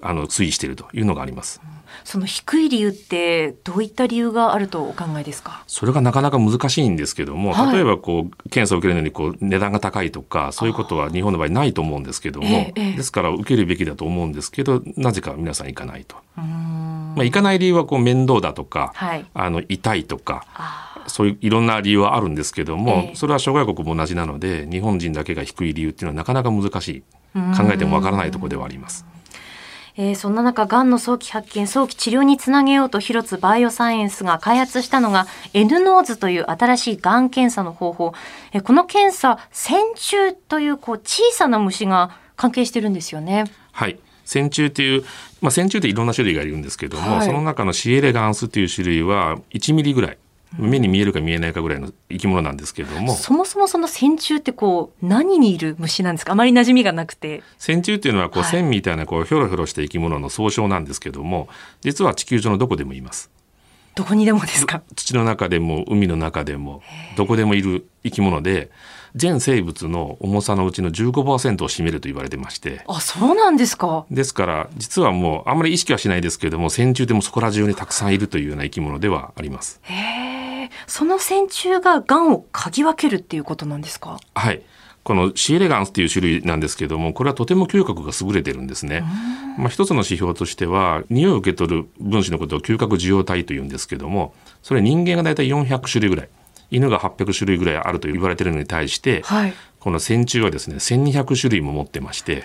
[0.00, 1.60] あの推移しているというのがあります。
[2.04, 5.64] その低い理由ってどういった理由があるとお考えですか？
[5.66, 16.16] それがなかなか難しいんですけども、はい、例えばこう検査を受けるのにこう値段が高いとかそういうことは日本の場合ないと思うんですけども、ええ、ですから受けるべきだと思うんですけどなぜか皆さん行かないと。
[16.36, 20.46] まあ、行かない理由はこう面倒だとか、はい、あの痛いとか
[21.08, 27.02] そういういろんな理由はあるんですけども、え、それは諸外国も同じなので日本人だけが低い理由っていうのはなかなか難しい
[27.34, 29.04] 考えてもわからないところではあります。
[30.00, 38.12] えー、そんな中、がんの早期発見、早期治療につなげようと、広津バイオサイエンスが開発したのが、N ノーズという新しいがん検査の方法。
[38.52, 43.46] えー、この検査、線虫というこう小さな虫が関係してるんですよね。
[43.72, 43.98] はい。
[44.24, 45.04] 線虫っていう、
[45.40, 47.92] まあ、線虫っていろんな種類がいるんですけども、はい、その中の C.
[47.92, 50.18] elegans っていう種類は1ミリぐらい
[50.56, 53.14] 目に見えるか見えないかぐらいの生き物なんですけれども。
[53.14, 56.32] そもそもその線虫ってこう何にいる虫なんですか？
[56.32, 57.42] あまり馴染みがなくて。
[57.58, 61.48] 線虫っていうのはこう、線みたいなこうひょろひょろした生き物の総称なんですけども
[61.80, 63.30] 実は地球上のどこでもいます
[63.98, 64.80] どこにでもですか？
[64.94, 66.82] 土の中でも海の中でも
[67.16, 68.70] どこでもいる生き物で
[69.16, 72.84] 全生物の重さのうちの15%を占めると言われてまして。
[72.86, 74.06] あそうなんですか。
[74.08, 79.80] ですから実はもうあんまり意識はしないですけれども線虫でもそこら中にたくさんいるというような生き物ではあります。
[79.82, 79.94] へ
[80.66, 80.70] え。
[80.86, 84.20] その線虫ががんを嗅ぎ分けるっていうことなんですか？
[84.36, 84.62] はい
[85.08, 89.04] このシエレガンスっていう種類なんですけどもこれはとても嗅覚が優れてるんですね。
[89.56, 96.28] まあ、一つの指標としては匂いを受け取る分子のことを嗅覚受容体というんですけどもそれ人間が大体400種類ぐらい
[96.70, 102.44] 犬が800種類ぐらいあると言われているのに対して、はい、この線虫はですね1200種類も持ってまして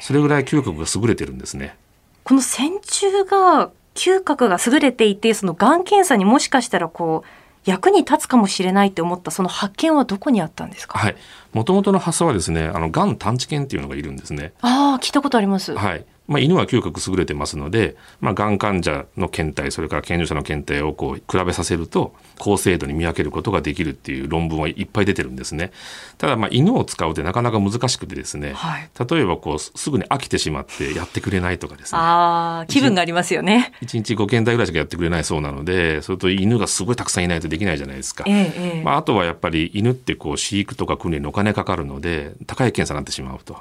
[0.00, 1.78] それぐらい嗅覚が優れてるんですね。
[2.24, 10.98] この線虫が嗅覚が優れていてそのがん検査にもしかしたらこう役に立つかもしれないって思ったその発見はどこにあったんですか？
[10.98, 11.16] はい、
[11.52, 14.52] もともとの発想はですね、あのがん探知犬っていうのがいるんですね。
[14.62, 15.74] ああ、聞いたことあります。
[15.74, 16.04] はい。
[16.30, 25.72] まあ、犬は嗅覚優れてますので、まあ、がん患者の検体それから健常者の検体をこう比べさせると高精度に見分けることができるっていう論文はいっぱい出てるんですね。
[26.18, 31.98] ただまあ犬を使うってなかなか難しくてですね、はい、例えばこうすぐに飽きてしまってやってくれないとかですね。
[32.00, 33.72] あ気分がありますよね。
[33.82, 38.22] 1日5検体ぐらいしかやってくれないそうなのでそれと犬がすごいたくさんいないとできないじゃないですか。
[38.28, 43.56] ええ、まあ、あとはやっぱり犬ってこう飼育とか訓練にお金かかるので高い検査になってしまうと。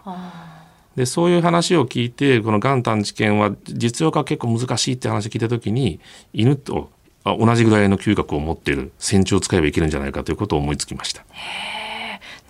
[0.99, 6.01] でそういう話を聞いてこのがん探知犬は実用化結構難しいって話を聞いた時に
[6.33, 6.89] 犬と
[7.23, 11.23] 同じぐらいの嗅覚を持っている線虫を使えばいけるんじゃないかということを思いつきました。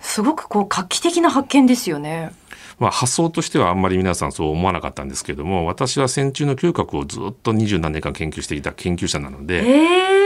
[0.02, 2.32] すごくこう画期的な発見ですよね。
[2.80, 10.19] まあ、発想としてはあんまり皆さんそう思わなかったんですけども私は線虫の嗅覚をずっと二十何年間研究してきた研究者なので、えー、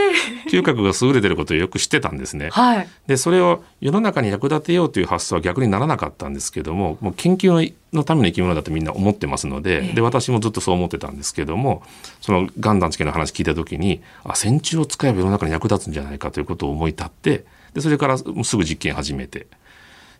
[0.54, 2.50] 嗅覚が優れてることをよく知ってたんですね。
[2.50, 11.82] はい、でそれを世の中に役立てようという発想は逆にならなかったんですけどももう研究のための生き物だとみんな思ってますのでえー、で私もずっとそう思ってたんですけども
[12.20, 19.46] そのガンダンチケの話聞いた時にあ線虫を使えば世の中に役立つんじゃないかということを思い立ってでそれからすぐ実験始めて。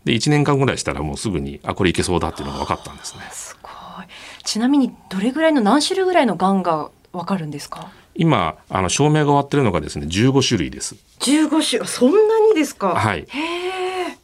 [0.05, 3.20] で1年間ぐらいしたらもうすぐにあこれいけそうだっていうのが分かったんですね。
[3.33, 3.73] すごい
[4.44, 7.90] ちなみにどれぐらいの何種類ぐらいのがんが分かるんですか？
[8.14, 10.96] 今あの証明が終わってるのがですね15種類です。
[11.20, 12.94] 15種そんなにですか？
[12.94, 13.27] はい。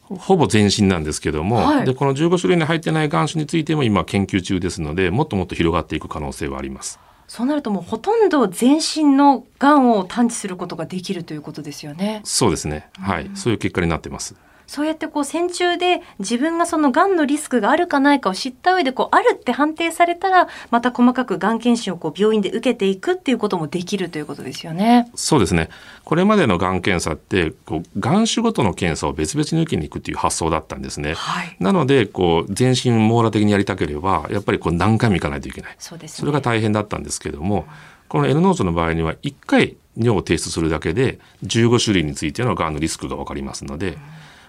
[0.09, 6.99] ほぼ全身なんですけども、はい、でこの15種類に入ってないがん種についても今研究中ですのでもっともっと広がっていく可能性はあります。
[7.27, 12.19] そうなるともうほとんど全身のがんを探知することができるということですよね。
[12.25, 12.89] そうですね。
[12.99, 14.35] はい、うん、そういう結果になってます。
[14.71, 25.11] そうやってこう線虫で自分がそのがんのリスクがあるかないかを知った上でこうあるって判定されたらまた細かくがん検診をこう病院で受けていくっていうこともできるということですよね。
[25.13, 25.67] そうですね。
[26.05, 31.15] これまでのがん検査ってこうがん種ごとの検査を別々に受けに行くっていう発想だったんですね。
[31.15, 35.75] はい、なのでこう全身網羅的にやりたければやっぱりこう何回も行かないといけない。
[35.79, 37.65] そうです、ね、それが大変だったんですけども、
[38.07, 43.97] この N ノートの場合には1回尿を提出するだけで15種類についてのがんのリスクが分かりますので。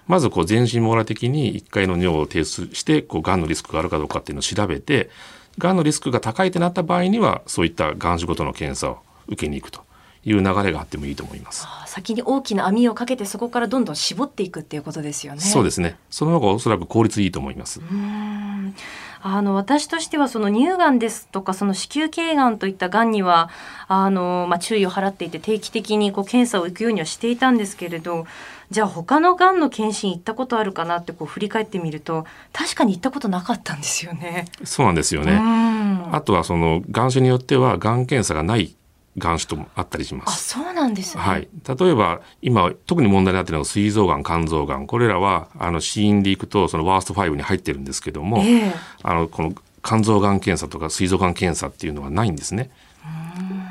[0.07, 5.09] うんまずこう全身網羅的に1回の尿を提出してこうがんのリスクがあるかどうかっていうのを調べて
[5.57, 9.81] がんのリスクが高いってなった場合にはそういったがん種ごとの検査を受けに行くと
[10.25, 11.67] いう流れがあってもいいと思います。
[11.85, 15.41] 先に大きな網をかけてそこからどんどん絞っていくっていうことですよね。
[15.41, 15.97] そうですね。
[16.09, 17.81] その方がおそらく効率いいと思います。
[19.25, 23.49] あの私としてはその乳がんですとかその子宮頸がんといったがんには
[23.87, 28.25] あのまあ、注意を払っていて定期的にこう検査を行くようにはしていたんですけれど
[28.73, 34.47] じゃあ他のがんの検診行ったことあるかなってこう振り返ってみると確かに行ったことなかったんですよね。
[34.63, 35.39] そうなんですよね。
[36.11, 38.75] あとはそのがん種によってはがん検査がない
[39.19, 40.29] がん種ともあったりします。
[40.57, 41.47] あ、そうなんです、ね、はい。
[41.67, 49.53] 例えば今特に問題になっているのは膵臓がん、肝臓がん、これらはあの死因でいくとそのワースト5に入ってるんですけども、えー、あのこの
[49.83, 52.71] 肝臓がん検査とか膵臓がん検査っていうのはないんですね。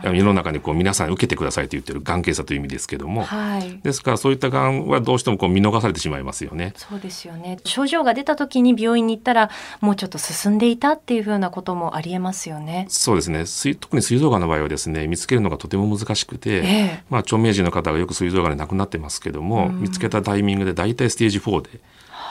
[0.04, 6.74] 世の中にこう皆さん受けてくださいと言ってるがん検査という意味ですけども、はい、ですからそういったがんはどうしてもこう見逃されてしまいますよね。
[6.76, 7.58] そうですよね。
[7.64, 9.50] 症状が出た時に病院に行ったら
[9.80, 12.86] もうちょっと進んでいたっていうふうなこともありえますよね。
[12.88, 13.76] そうですね。
[13.76, 21.80] 特に膵臓がんの場合はですね見つけるのがとても難しくて、えー、まあ、著名人の方がよく膵臓がんで亡くなってますけども、見つけたタイミングで大体ステージ4で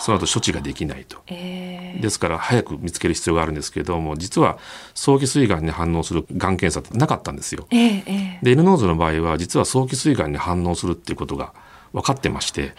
[0.01, 4.57] その後処置ができないと、えー、ですから早く見つける必要があるんですけども実は
[4.95, 7.67] 早期膵がんに反応するがん検査ってなかったんですよ。
[7.71, 11.53] えー、で N ノーズの場合は実は早期膵がんに反応するっていうことが
[11.93, 12.73] 分かってまして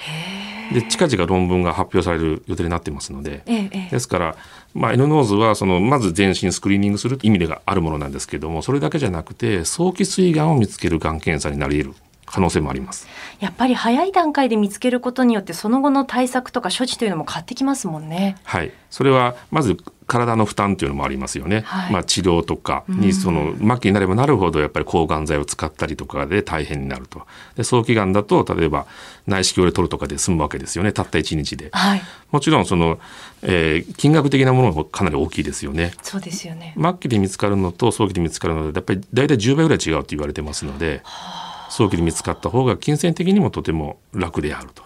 [0.72, 3.42] で近々論文が発表される予定になってますので、
[3.90, 4.36] ですから、
[4.74, 11.96] まあ、N ノーズはそのまず全身スクリーニングする意味があるものなんですけどもそれだけじゃなくて早期膵がんを見つけるがん検査になり得る
[12.26, 13.08] 可能性もあります。
[13.40, 18.36] やっぱり早い段階で見つけることによってその後の対策とか処置というのも変わってきますもんね。
[18.44, 18.72] はい。
[18.90, 27.22] それはまず体の負担というのもありますよね、はい、まあ、治療とかにその末期になればなるほどやっぱり抗がん剤を使ったりとかで大変になると。
[27.56, 28.86] で早期がんだと例えば
[29.26, 30.92] 内視鏡で取るとかで済むわけですよね。
[30.92, 32.98] たった1日で、はい、もちろんその、
[33.42, 35.92] えー、金額的なものもかなり大きいですよね。
[36.02, 36.74] そうですよね。
[36.76, 41.00] 末期で見つかるのと早期で見つかるのでやっぱり大体10倍ぐらい違うと言われてますので。
[41.04, 44.82] はあ早期に見つかった方が金銭的にもとても楽であると。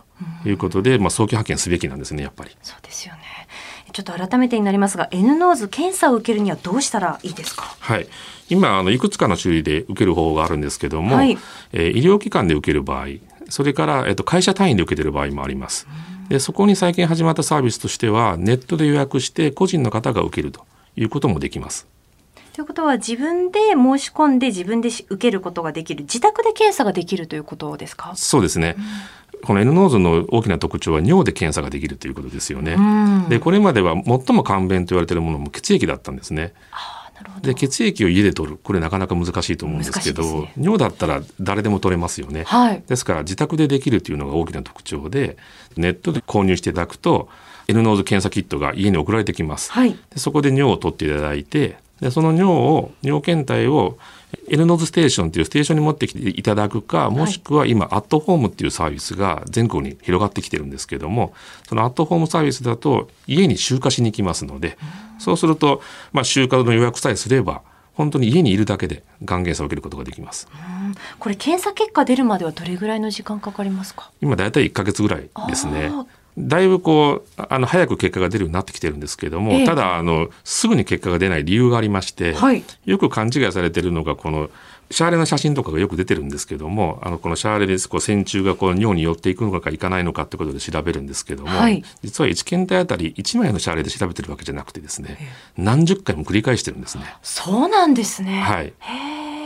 [0.47, 2.51] いうことで、まあ、早期発見すべきなんですねやっぱり。
[2.63, 3.21] そうですよね。
[3.93, 7.77] ちょっと改めてになりますが N ノーズ検査を受けるにはどうしたらいいですか？
[7.81, 8.09] はい。
[8.49, 11.37] 今あのいくつかの種類で受ける方法があるんですけども、はい、
[11.73, 13.09] えー、医療機関で受ける場合
[13.51, 15.87] それから、えーと、会社単位で受けてる場合もあります。
[16.31, 20.65] でそこに最近始まったサービスとしてはネットで予約して個人の方が受けると
[20.97, 21.87] いうこともできます。
[22.57, 26.05] ということは自分で申し込んで自分で受けることができる。
[26.05, 28.13] 自宅で検査ができるということですか？
[28.17, 28.77] そうですね、
[29.35, 32.81] うん、この N ノーズの大きな特徴は尿で検査ができるということですよね、う
[33.27, 36.55] ん、でこれまでは最も簡便と言われているものも血液だったんですね。
[37.43, 38.57] で血液を家で取る。
[38.57, 45.37] これなかなか難しいと思うんですけど、ね、尿だったら誰でも取れますよね、はい、ですから自宅でできるというのが大きな特徴で
[45.77, 47.29] ネットで購入していただくと
[47.69, 53.99] N ノーズ検査キットが家に送られてきます、はい、でそこで尿を取っていただいてでその尿を尿検体を
[54.49, 61.33] N ノーズステーションというステーションに持ってきていただくかもしくは今、アットホームっていうサービスが全国に広がってきてるんですけども
[61.69, 64.77] そのアットホームサービスだと家に集荷しに行きますので、
[65.19, 65.81] そうすると、
[66.13, 67.63] まあ、集荷の予約さえすれば
[67.95, 70.49] 本当に家にいるだけでがん検査を受けることができます。
[71.19, 74.11] これ検査結果出るまではどれぐらいの時間かかりますか？
[74.21, 75.91] 今だいたい1ヶ月ぐらいですね。
[76.39, 84.51] だいぶこうあの早く結果が出るようになってきてるんですけれども、えー、ただあのすぐに結果が出ない理由がありまして、はい、よく勘違いされてるのがこの
[84.91, 95.17] シャーレの写真とかがよく出てるんですけどもあのこのシャーレでこう線虫がこう尿に寄っていくのかいかないのかってことで調べるんですけども、はい、実は1検体あたり1枚のシャーレで調べてるわけじゃなくてですね、
[95.57, 97.05] えー、何十回も繰り返してるんですね。
[97.23, 98.73] そうなんですね、はい、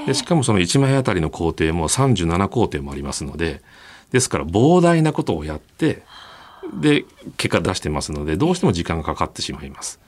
[0.07, 3.63] でしかもその1枚あたりの工程も37工程もありますので
[4.13, 6.03] ですから膨大なことをやって
[6.81, 7.05] で
[7.37, 9.99] 結果出してますのでどうしても時間がかかってしまいます。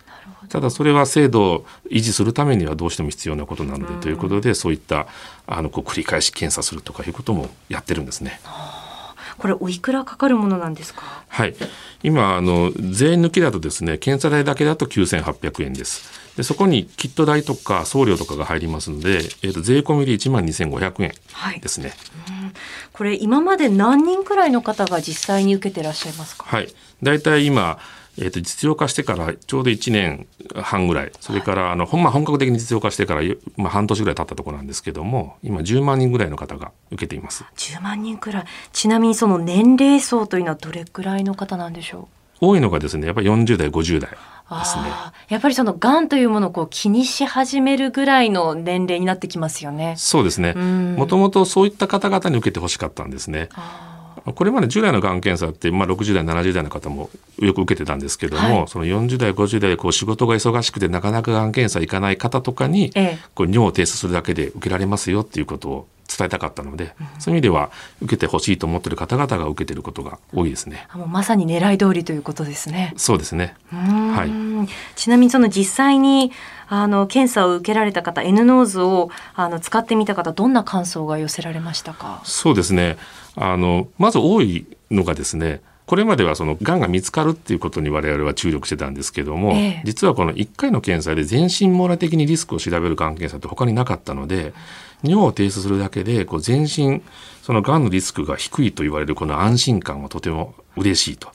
[0.48, 5.07] ただそれは制度を維持するためにはどうしても必要なことなのでということでそういった
[5.46, 8.40] あのこう繰り返し検査するとかいうこともやってるんですね。
[9.38, 11.24] これおいくらかかるものなんですか？
[11.28, 11.55] はい、
[12.03, 16.21] 今あの税抜きだとですね検査代だけだと9800円です。
[16.37, 21.89] でそこにキット代とか送料とかが入りますので、えー、と税込みで1万2500円ですね、
[22.26, 22.53] はい、
[22.93, 26.45] これ今まで何人くらいの方が実際に受けてらっしゃいますか？
[26.45, 26.68] はい。
[27.03, 27.78] 大体今
[28.18, 31.12] えー、と実用化してからちょうど1年半ぐらい。
[31.18, 33.22] それからあの、まあ、本格的に実用化してから、
[33.57, 37.43] まあ、半年ぐらい経ったところなんですけども今10万人ぐらいの方が受けています。
[37.57, 38.45] 10万人くらい。
[38.72, 42.09] ちなみにその年齢層というのはどれくらいの方なんでしょ
[42.43, 42.47] う？
[42.49, 44.11] 多いのがですねやっぱり40代50代
[44.59, 44.84] ですね。
[45.28, 49.94] やっぱりそのがんというものをこう気にし始めるぐらいの年齢になってきますよね。
[49.96, 50.55] そうですね。
[50.55, 53.48] もともとそういった方々に受けてほしかったんですね。
[54.24, 70.86] これまで従来のがん検査って、まあ、60代70代の方もよく受けてたんですけども、はい、その40代50代でこう仕事が忙しくてなかなかがん検査行かない方とかに、ええ、こう尿を提出するだけで受けられますよっていうことを伝えたかったので、うん、そういう意味では受けてほしいと思っている方々が受けていることが多いですね。
[70.94, 72.92] もうまさに狙い通りということですね。
[72.96, 73.55] そうですね。
[73.70, 74.68] はい。
[74.96, 76.32] ちなみにその実際に
[76.68, 82.22] あの検査を受けられた方 N ノーズをあの使ってみた方どんな感想が寄せられましたか？
[82.24, 82.96] そうですね。
[83.34, 85.61] あのまず多いのがですね。
[85.84, 94.55] これまではそのがんが見つかるっていうことに我々は注力してたんですけども、ええ、実はこの1回の検査で全身網羅的にリスクを調べるがん検査って他になかったので
[95.03, 97.03] 尿を提出するだけでこう全身
[97.42, 101.28] そのがんのリスクが低いと言われるこの安心感はとても嬉しいと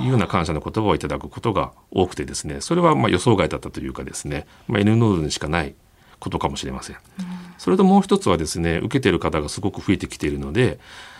[0.00, 2.60] いうような感謝の言葉をいただくことが多くてですね。
[2.60, 5.74] それはまあ予想外だったというかですね、まあ、N ノードにしかない
[6.18, 7.24] ことかもしれません、うん、
[7.56, 10.78] それともう一つはですね受けている方がすごく増えてきているので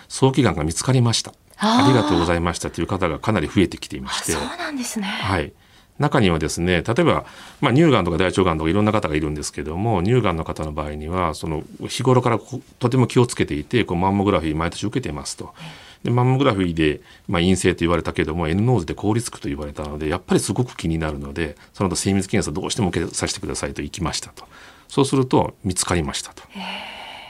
[0.08, 1.32] 早期がんが見つかりました。
[1.62, 4.32] ありがとうございましたという方がかなり増えてきていまして。
[4.32, 5.06] そうなんですね。
[5.06, 5.52] はい
[6.00, 7.26] 中にはですね例えば、
[7.60, 12.40] まあ、乳がんとか大腸がんとかいろんな方がいるんですけども乳がんの方の場合にはその日頃から
[12.78, 15.54] とても気をつけていてこうマンモグラフィー毎年受けていますと。
[16.02, 24.44] でマンモグラフィーで、まあ、陰性と言われたけども N ノーズで高リスクと言われたのでやっぱりすごく気になるのでその後精密検査どうしても受けさせてくださいと行きましたと。
[24.88, 26.42] そうすると見つかりましたと。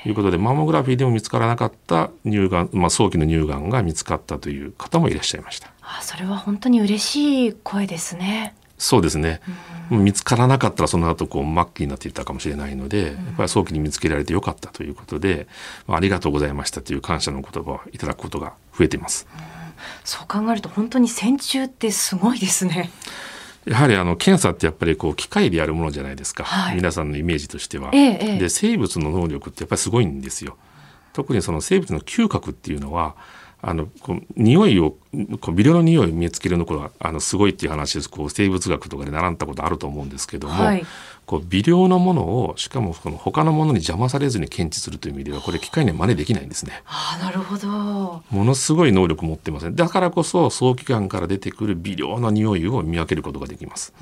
[0.07, 5.73] いうことでマンモグラフィーでも見つからなかった乳がん、まあ、早期の乳がんが見つかったという方もいらっしゃいました。
[5.83, 9.43] あそれは本当に嬉しい声ですねそうですね、
[9.91, 15.47] うん、見つからなかったらその後こう末期になっていたかもしれないので、やっぱり早期に見つけられてよかったということで、
[15.87, 19.41] まあ、ありがとうございましたという感謝の言葉をいただくことが増えています、うん、
[20.03, 22.91] そう考えると本当に線虫ってすごいですね。
[23.67, 27.91] やはりあの検査ってやっぱりこう機械でやるものじゃないですか、はい、皆さんのイメージとしては。
[27.93, 30.57] ええ、で生物の能力ってやっぱりすごいんですよ。
[31.13, 33.17] 特にその生物の嗅覚っていうのは
[33.63, 34.97] あのこう匂いを
[35.41, 40.87] こう微量の匂いを見つけるのはあのすごいっていう話ですこう生物学とかで習ったことあると思うんですけども、はい、
[41.27, 46.83] こう微量のものをしかもこの他のものに邪魔されずに検知するという意味ではこれ機械には真似できないんですね。
[46.87, 47.69] あなるほど
[48.31, 53.93] ものすごい能力持ってますねだからこそ早期がんから出てくる微量な匂いを見分けることができます。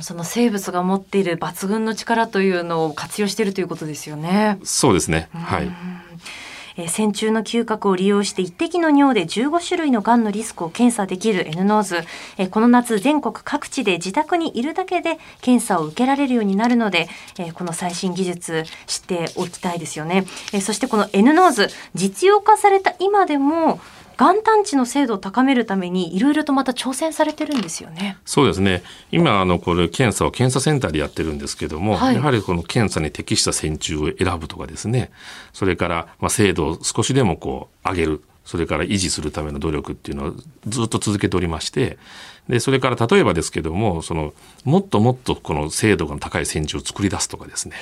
[0.00, 4.58] その生物が持っている抜群の力というのを活用しているということですよね。
[4.64, 5.28] そうですね。
[5.32, 5.70] はい。
[6.76, 11.96] えー、線虫の嗅覚を利用して1滴の尿で15種類のがんのリスクを検査できる N-NOSE、
[12.38, 17.08] えー、この夏全国各地で自宅にいるだけで検査を受けられるようになるので、
[17.38, 23.80] えー、この最新技術知っておきたいですよね、え、そしてこの N ノーズ実用化された今でも
[24.16, 28.16] がん探知の精度を高めるためにいろいろとまた挑戦されてるんですよね。
[28.24, 28.82] そうですね。
[29.10, 35.10] 今あのこれ検査を検査センターでやってるんですけども、はい、やはりこの検査に適した線虫を選ぶとかですね、
[35.52, 38.22] それからまあ精度を少しでもこう上げる。
[38.44, 40.34] それから維持するための努力っていうのを
[40.66, 41.98] ずっと続けておりまして、
[42.48, 44.34] で、それから例えばですけども、その、
[44.64, 47.76] もっともっとこの精度が高い線虫を作り出すとかですね、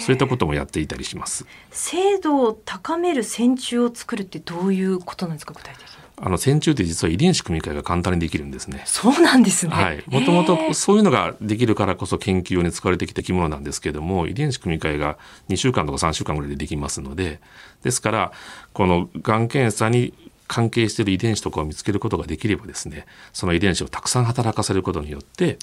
[0.00, 1.44] そういったこともやっていたりします。
[1.70, 6.05] 精度を高める線虫を作るってどういうことなんですか、具体的に。
[6.18, 8.82] あの線虫って実は遺伝子組み換えが簡単にできるんですね。
[8.86, 9.74] そうなんですね。
[9.74, 10.02] はい。
[10.06, 15.18] もともとそういうのができるからこそ研究に使われてきた生き物なんですけども、遺伝子組み換えが
[15.50, 17.40] 2週間とか3週間ぐらいでできますので、
[17.82, 18.32] ですから、
[18.72, 20.14] このがん検査に
[20.48, 23.04] 関係している遺伝子とかを見つけることができればですね、
[23.34, 25.58] その遺伝子をたくさん働かせることによって、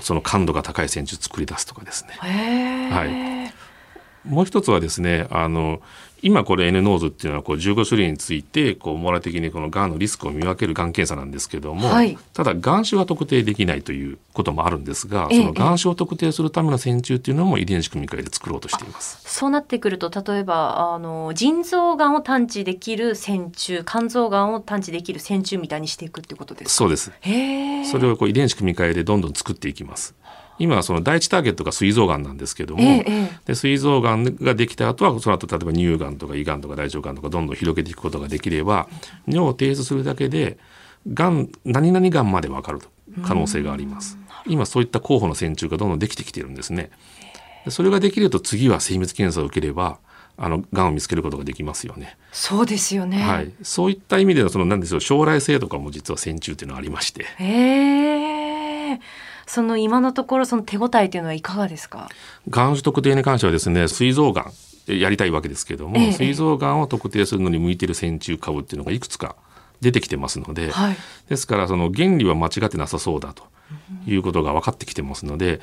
[0.00, 2.14] その感度が高い線虫を作り出すとかですね。
[2.90, 3.67] はい。
[4.28, 5.80] もう一つはですね、あの、
[6.20, 19.20] 今これ N ノーズっていうのはこう15種類についてこう網羅的にこのがんのリスクを見分けるがん検査なんですけども、はい、ただがん種は特定できないということもあるんですが、そのがん種を特定するための線虫っていうのも遺伝子組み換えで作ろうとしています。
[19.26, 26.70] そうなってくると例えばあの腎臓がんを探知できる線虫肝臓がんを探知できる線虫みたいにしていくってことですか？
[26.74, 27.12] そうです。
[27.92, 30.16] それをこう遺伝子組み換えでどんどん作っていきます
[30.58, 38.88] 今はその第一ターゲットが膵臓がんなんですけども、ええ、で膵臓がんができた後はその後例えば乳がんとか胃がんとか大腸がんとかどんどん広げていくことができれば
[39.26, 40.58] 尿を提出するだけで
[41.12, 42.80] がん何々がんまで分かる
[43.24, 44.18] 可能性があります。
[44.46, 46.90] 今そういった候補の線虫がどんどんできてきてるんですね。
[47.68, 49.98] それができると次は精密検査を受ければ
[50.36, 52.16] あのがんを見つけることができますよね。
[52.32, 53.22] そうですよね。
[53.22, 57.24] はい、そういった意味でのそのなんですよ将来性とかも実は線虫っていうのはありまして。
[57.38, 59.00] へえ。
[59.48, 62.08] その今のところその手応えというのはいかがですか？
[62.50, 64.42] がん種特定に関してはですね膵臓が
[64.86, 69.36] んやりたいわけですけども、ええ、膵臓がんを特定するのに向いている線虫株っていうのがいくつか
[69.80, 70.96] 出てきてますので、はい、
[71.28, 73.44] ですからその原理は間違ってなさそうだと
[74.06, 75.60] いうことが分かってきてますので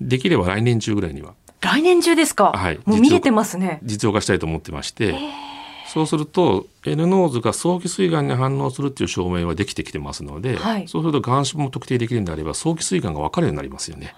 [0.00, 1.34] できれば来年中ぐらいには。
[1.60, 3.78] 来年中ですか、はい、もう見れてますね。
[3.84, 5.51] 実用化したいと思ってまして、えー
[5.92, 14.14] そうすると N ノーズが早期膵がんに反応するっていう証明はできてきてますので、はい、そうするとがん種も特定できるんであれば早期膵がんが分かるようになりますよね。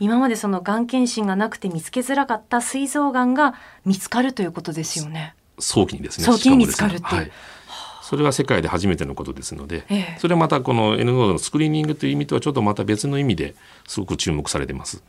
[0.00, 3.54] 今までそのがん検診がなくて見つけづらかった膵臓がんが
[3.86, 5.34] 見つかるということですよね。
[5.58, 6.26] 早期にですね。
[6.26, 7.14] 早期に見つかるっていう。
[7.14, 7.30] はい
[8.02, 13.54] それは世界で初めてのことですので、ええ、それはまたこの N ノードのスクリーニングという意味とはちょっとまた別の意味で
[13.86, 15.02] すごく注目されてます。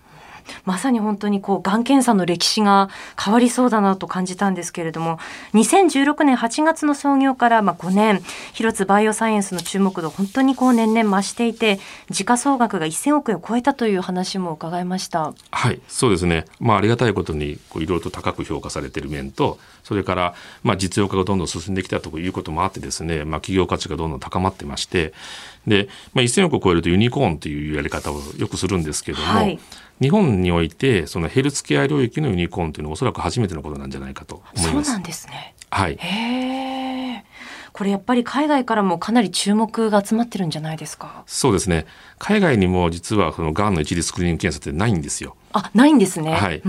[0.66, 2.90] まさに本当にこうがん検査の歴史が
[3.22, 5.20] 変わりそうだなと感じたんですけれども
[5.54, 8.22] 2016年8月の創業からまあ5年
[8.54, 11.80] 広津バイオサイエンスの注目度本当にこう年々増していて
[12.10, 15.34] 時価総額が1000億円を超えたという話も伺いました。
[15.52, 16.46] はいそうですね。
[16.60, 19.60] まあありがたいことにいろいろと高く評価されている面と
[19.90, 25.16] それから、まあ、実用化がどんどん進んできたということもあってですね、まあ、企業価値がどんどん高まってまして、
[25.66, 29.60] で、まあ、1000億を超えるとユニコーンというやり方をよくするんですけども、はい、
[30.00, 34.92] 日本においてそのヘルツケア領域のユニコーンというのはおそらく初めてのことなんじゃないかと思います。
[34.92, 35.56] そうなんですね。
[35.72, 35.98] はい。
[37.80, 41.24] これやっぱり海外からもかなり注目が集まってるんじゃないですか？
[41.26, 41.86] そうですね。
[42.18, 45.38] 海外にも実はそのがんの一律スクリーニング検査ってないんですよ。
[45.54, 46.34] あ、ないんですね。
[46.34, 46.62] はい。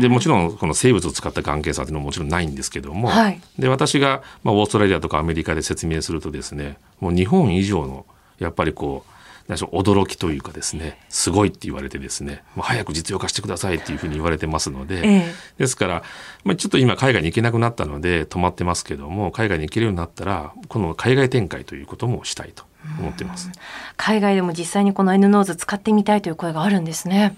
[0.00, 8.06] でもちろんこの生物を使ったがん検査っていうのももちろんないんですけども、はい、で私がまあオーストラリアとかアメリカで説明するとですね、もう日本以上の
[8.38, 9.12] やっぱりこう
[9.48, 16.02] 驚きというかですねすごいって言われてですねもう早く実用化してくださいっていうふうに言われてますので、ええ、ですから、
[16.44, 22.64] まあ、ちょっと今海外に行けなくなったので止まってますけども海外に行けるようになったらこの海外展開ということもしたいと
[22.98, 23.50] 思ってます。
[23.96, 27.36] 海外でも実際にこの N ノーズ使ってみたいという声があるんですね。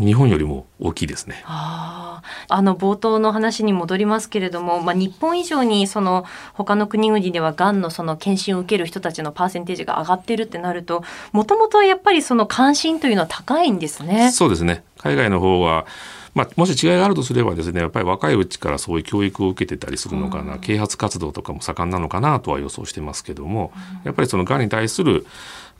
[0.00, 1.42] 日本よりも大きいですね。
[1.46, 6.24] ああの冒頭の話に戻りますけれども、まあ、日本以上にその
[6.54, 14.30] 他の国々ではがんのその検診を受ける人たちのパーセンテージが上がっているってなるともともとやっぱりその関心というのは高いんですね。
[14.32, 15.86] そうですね海外の方は
[16.32, 25.26] まあ、もし違いがあるとすればですねやっぱり若いうちからそういう教育を受けてたりするのかな、うん、啓発活動とかも盛んなのかなとは予想してますけども、うん、やっぱりそのがんに対する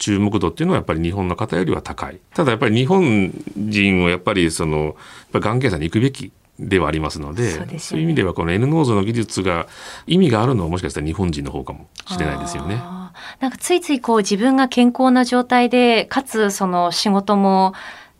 [0.00, 2.18] 注目度っていうのはやっぱり日本の方よりは高い。
[2.34, 4.94] ただやっぱり日本人をやっぱりその、やっ
[5.32, 9.66] ぱがん検査に行くべきではありますのでそう、ね,、いう意味ではこの N ノーズの技術が
[10.06, 12.76] 意味があるのはもしかしたら日本人の方かもしれないですよね。
[13.40, 17.74] なんかついついこう自分が健康な状態でかつその仕事も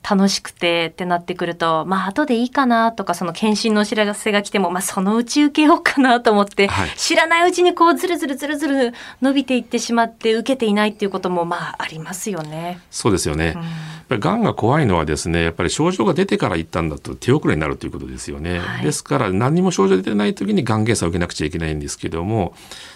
[0.09, 12.81] 楽しくてってなってくると、まあ後でいいかなとか、その検診のお知らせが来ても、まあそのうち受けようかなと思って、はい、知らないうちにこうずるずるずるずる伸びていってしまって受けていないっていうこともまあありますよね。
[12.91, 13.55] そうですよね。
[13.57, 22.55] うんがんが怖いのはですねやっぱり症状が出てから行ったんだと手遅れになるということですよね、はい、ですから何も症状出てない時にがん検査を受けなくちゃいけないんですけども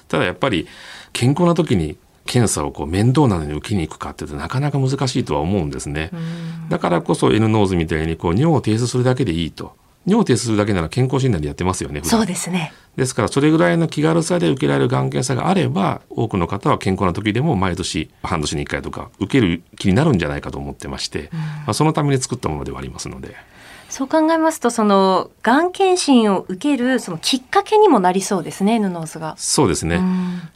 [0.08, 0.66] ただやっぱり
[1.12, 1.96] 健康な時に
[2.26, 6.10] 検査をこう面倒なのに受けに行くかっていうとなかなか難しいとは思うんですね。
[6.68, 9.76] だからこそ N ノーズみたいにこう尿を提出するだけでいいと。
[10.06, 12.02] 尿を提出するだけなら健康診断でやってますよね。
[12.04, 12.72] そうですね。
[12.96, 23.34] ですからそれぐらいの気軽さで受けられるがん検査があれば多くの方は健康な時でも毎年半年に1回とか受ける気になるんじゃないかと思ってまして、まあ、そのために作ったものではありますので。
[23.94, 29.36] そう考えますと、その、がん検診を受ける、そのきっかけにもなりそうですね、ヌノーズが。
[29.38, 30.00] そうですね。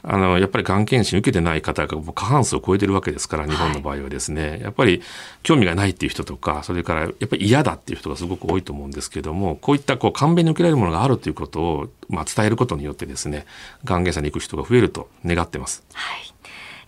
[0.03, 5.01] あの、やっぱりがん検診受けてない方が過半数を超えてるわけですから、日本の場合はですね、はい、やっぱり
[5.41, 13.45] 興味がないっていう人とか、それからやっぱり嫌だっていう人がすごく多いと思うんですけども、こういったこう、簡便に受けられるものがあるということを、まあ、伝えることによってですね、
[13.85, 15.81] がん検査に行く人が増えると願ってます。
[15.93, 16.28] はい。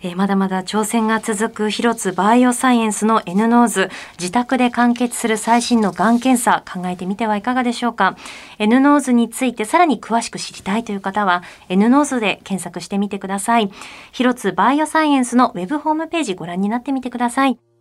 [0.02, 8.16] えー、まだまだ挑戦が続く広津バイオサイエンスの N-NOSE、自宅で完結する最新のがん検査、考えてみてはいかがでしょうか。
[8.58, 13.70] N ノーズについてさらに詳しく知りたいという方は、N ノーズで検索してみてください。
[14.12, 17.71] 広津バイオサイエンスのウェブホームページご覧になってみてください。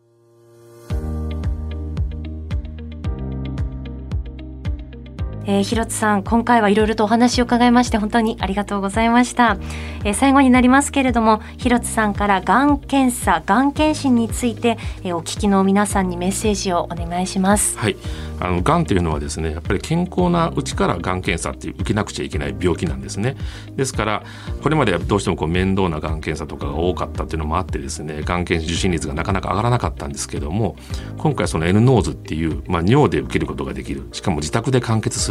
[5.45, 9.57] えー、広津さん、今回はいろいろとお話を伺いまして本当にありがとうございました。
[10.03, 17.77] えー、最後になりますけれども、広津さんからがん検査、がん検診について、えー、お聞きの皆さんにメッセージをお願いします。
[17.77, 17.95] はい。
[18.39, 23.35] あの、がんというのはですね、やっぱり健康なうちからがん検査って受けなくちゃいけない病気なんですね。
[23.75, 24.23] ですから、
[24.61, 30.75] これまでどうしてもこう面倒ながん検査とかが多かったっていうのもあってですね、がん検診受診率がなかなか上がらなかったんですけども、
[31.19, 35.30] 今回その N ノーズっていう、まあ、尿で受けることができる、しかも自宅で完結す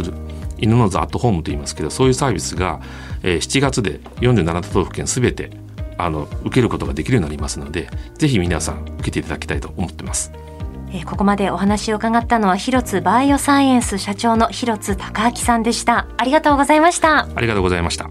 [0.57, 2.81] N-NOSE アットホームと言いますけどそういうサービスが、
[3.23, 5.51] えー、7月で47都道府県すべて
[5.97, 10.31] あの受けることができるようになりますのでぜひ皆さん受けていただきたいと思ってます。
[10.93, 16.07] えここまでお話を伺ったのは広津バイオサイエンス社長の広津崇亮さんでした。
[16.17, 17.29] ありがとうございました。
[17.33, 18.09] ありがとうございました。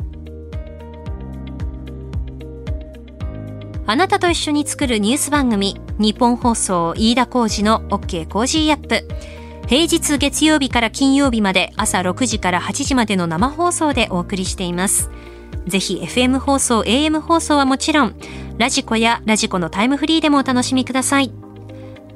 [3.87, 8.29] あなたと一緒に作るニュース番組ニッポン放送飯田浩司の OK!
[8.29, 9.07] Cozy up!
[9.67, 15.11] 平日月曜日から金曜日まで朝6時から8時までの生放送でお送りしています。
[15.67, 18.17] ぜひ FM 放送、AM 放送はもちろん、
[18.59, 21.33] radiko や radiko のタイムフリーでもお楽しみください。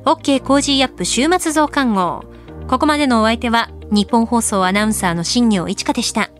[0.04, 2.24] OK コージーアップ週末増刊号。
[2.68, 6.30] ここまでのお相手は、ニッポン放送アナウンサーの新行市佳でした。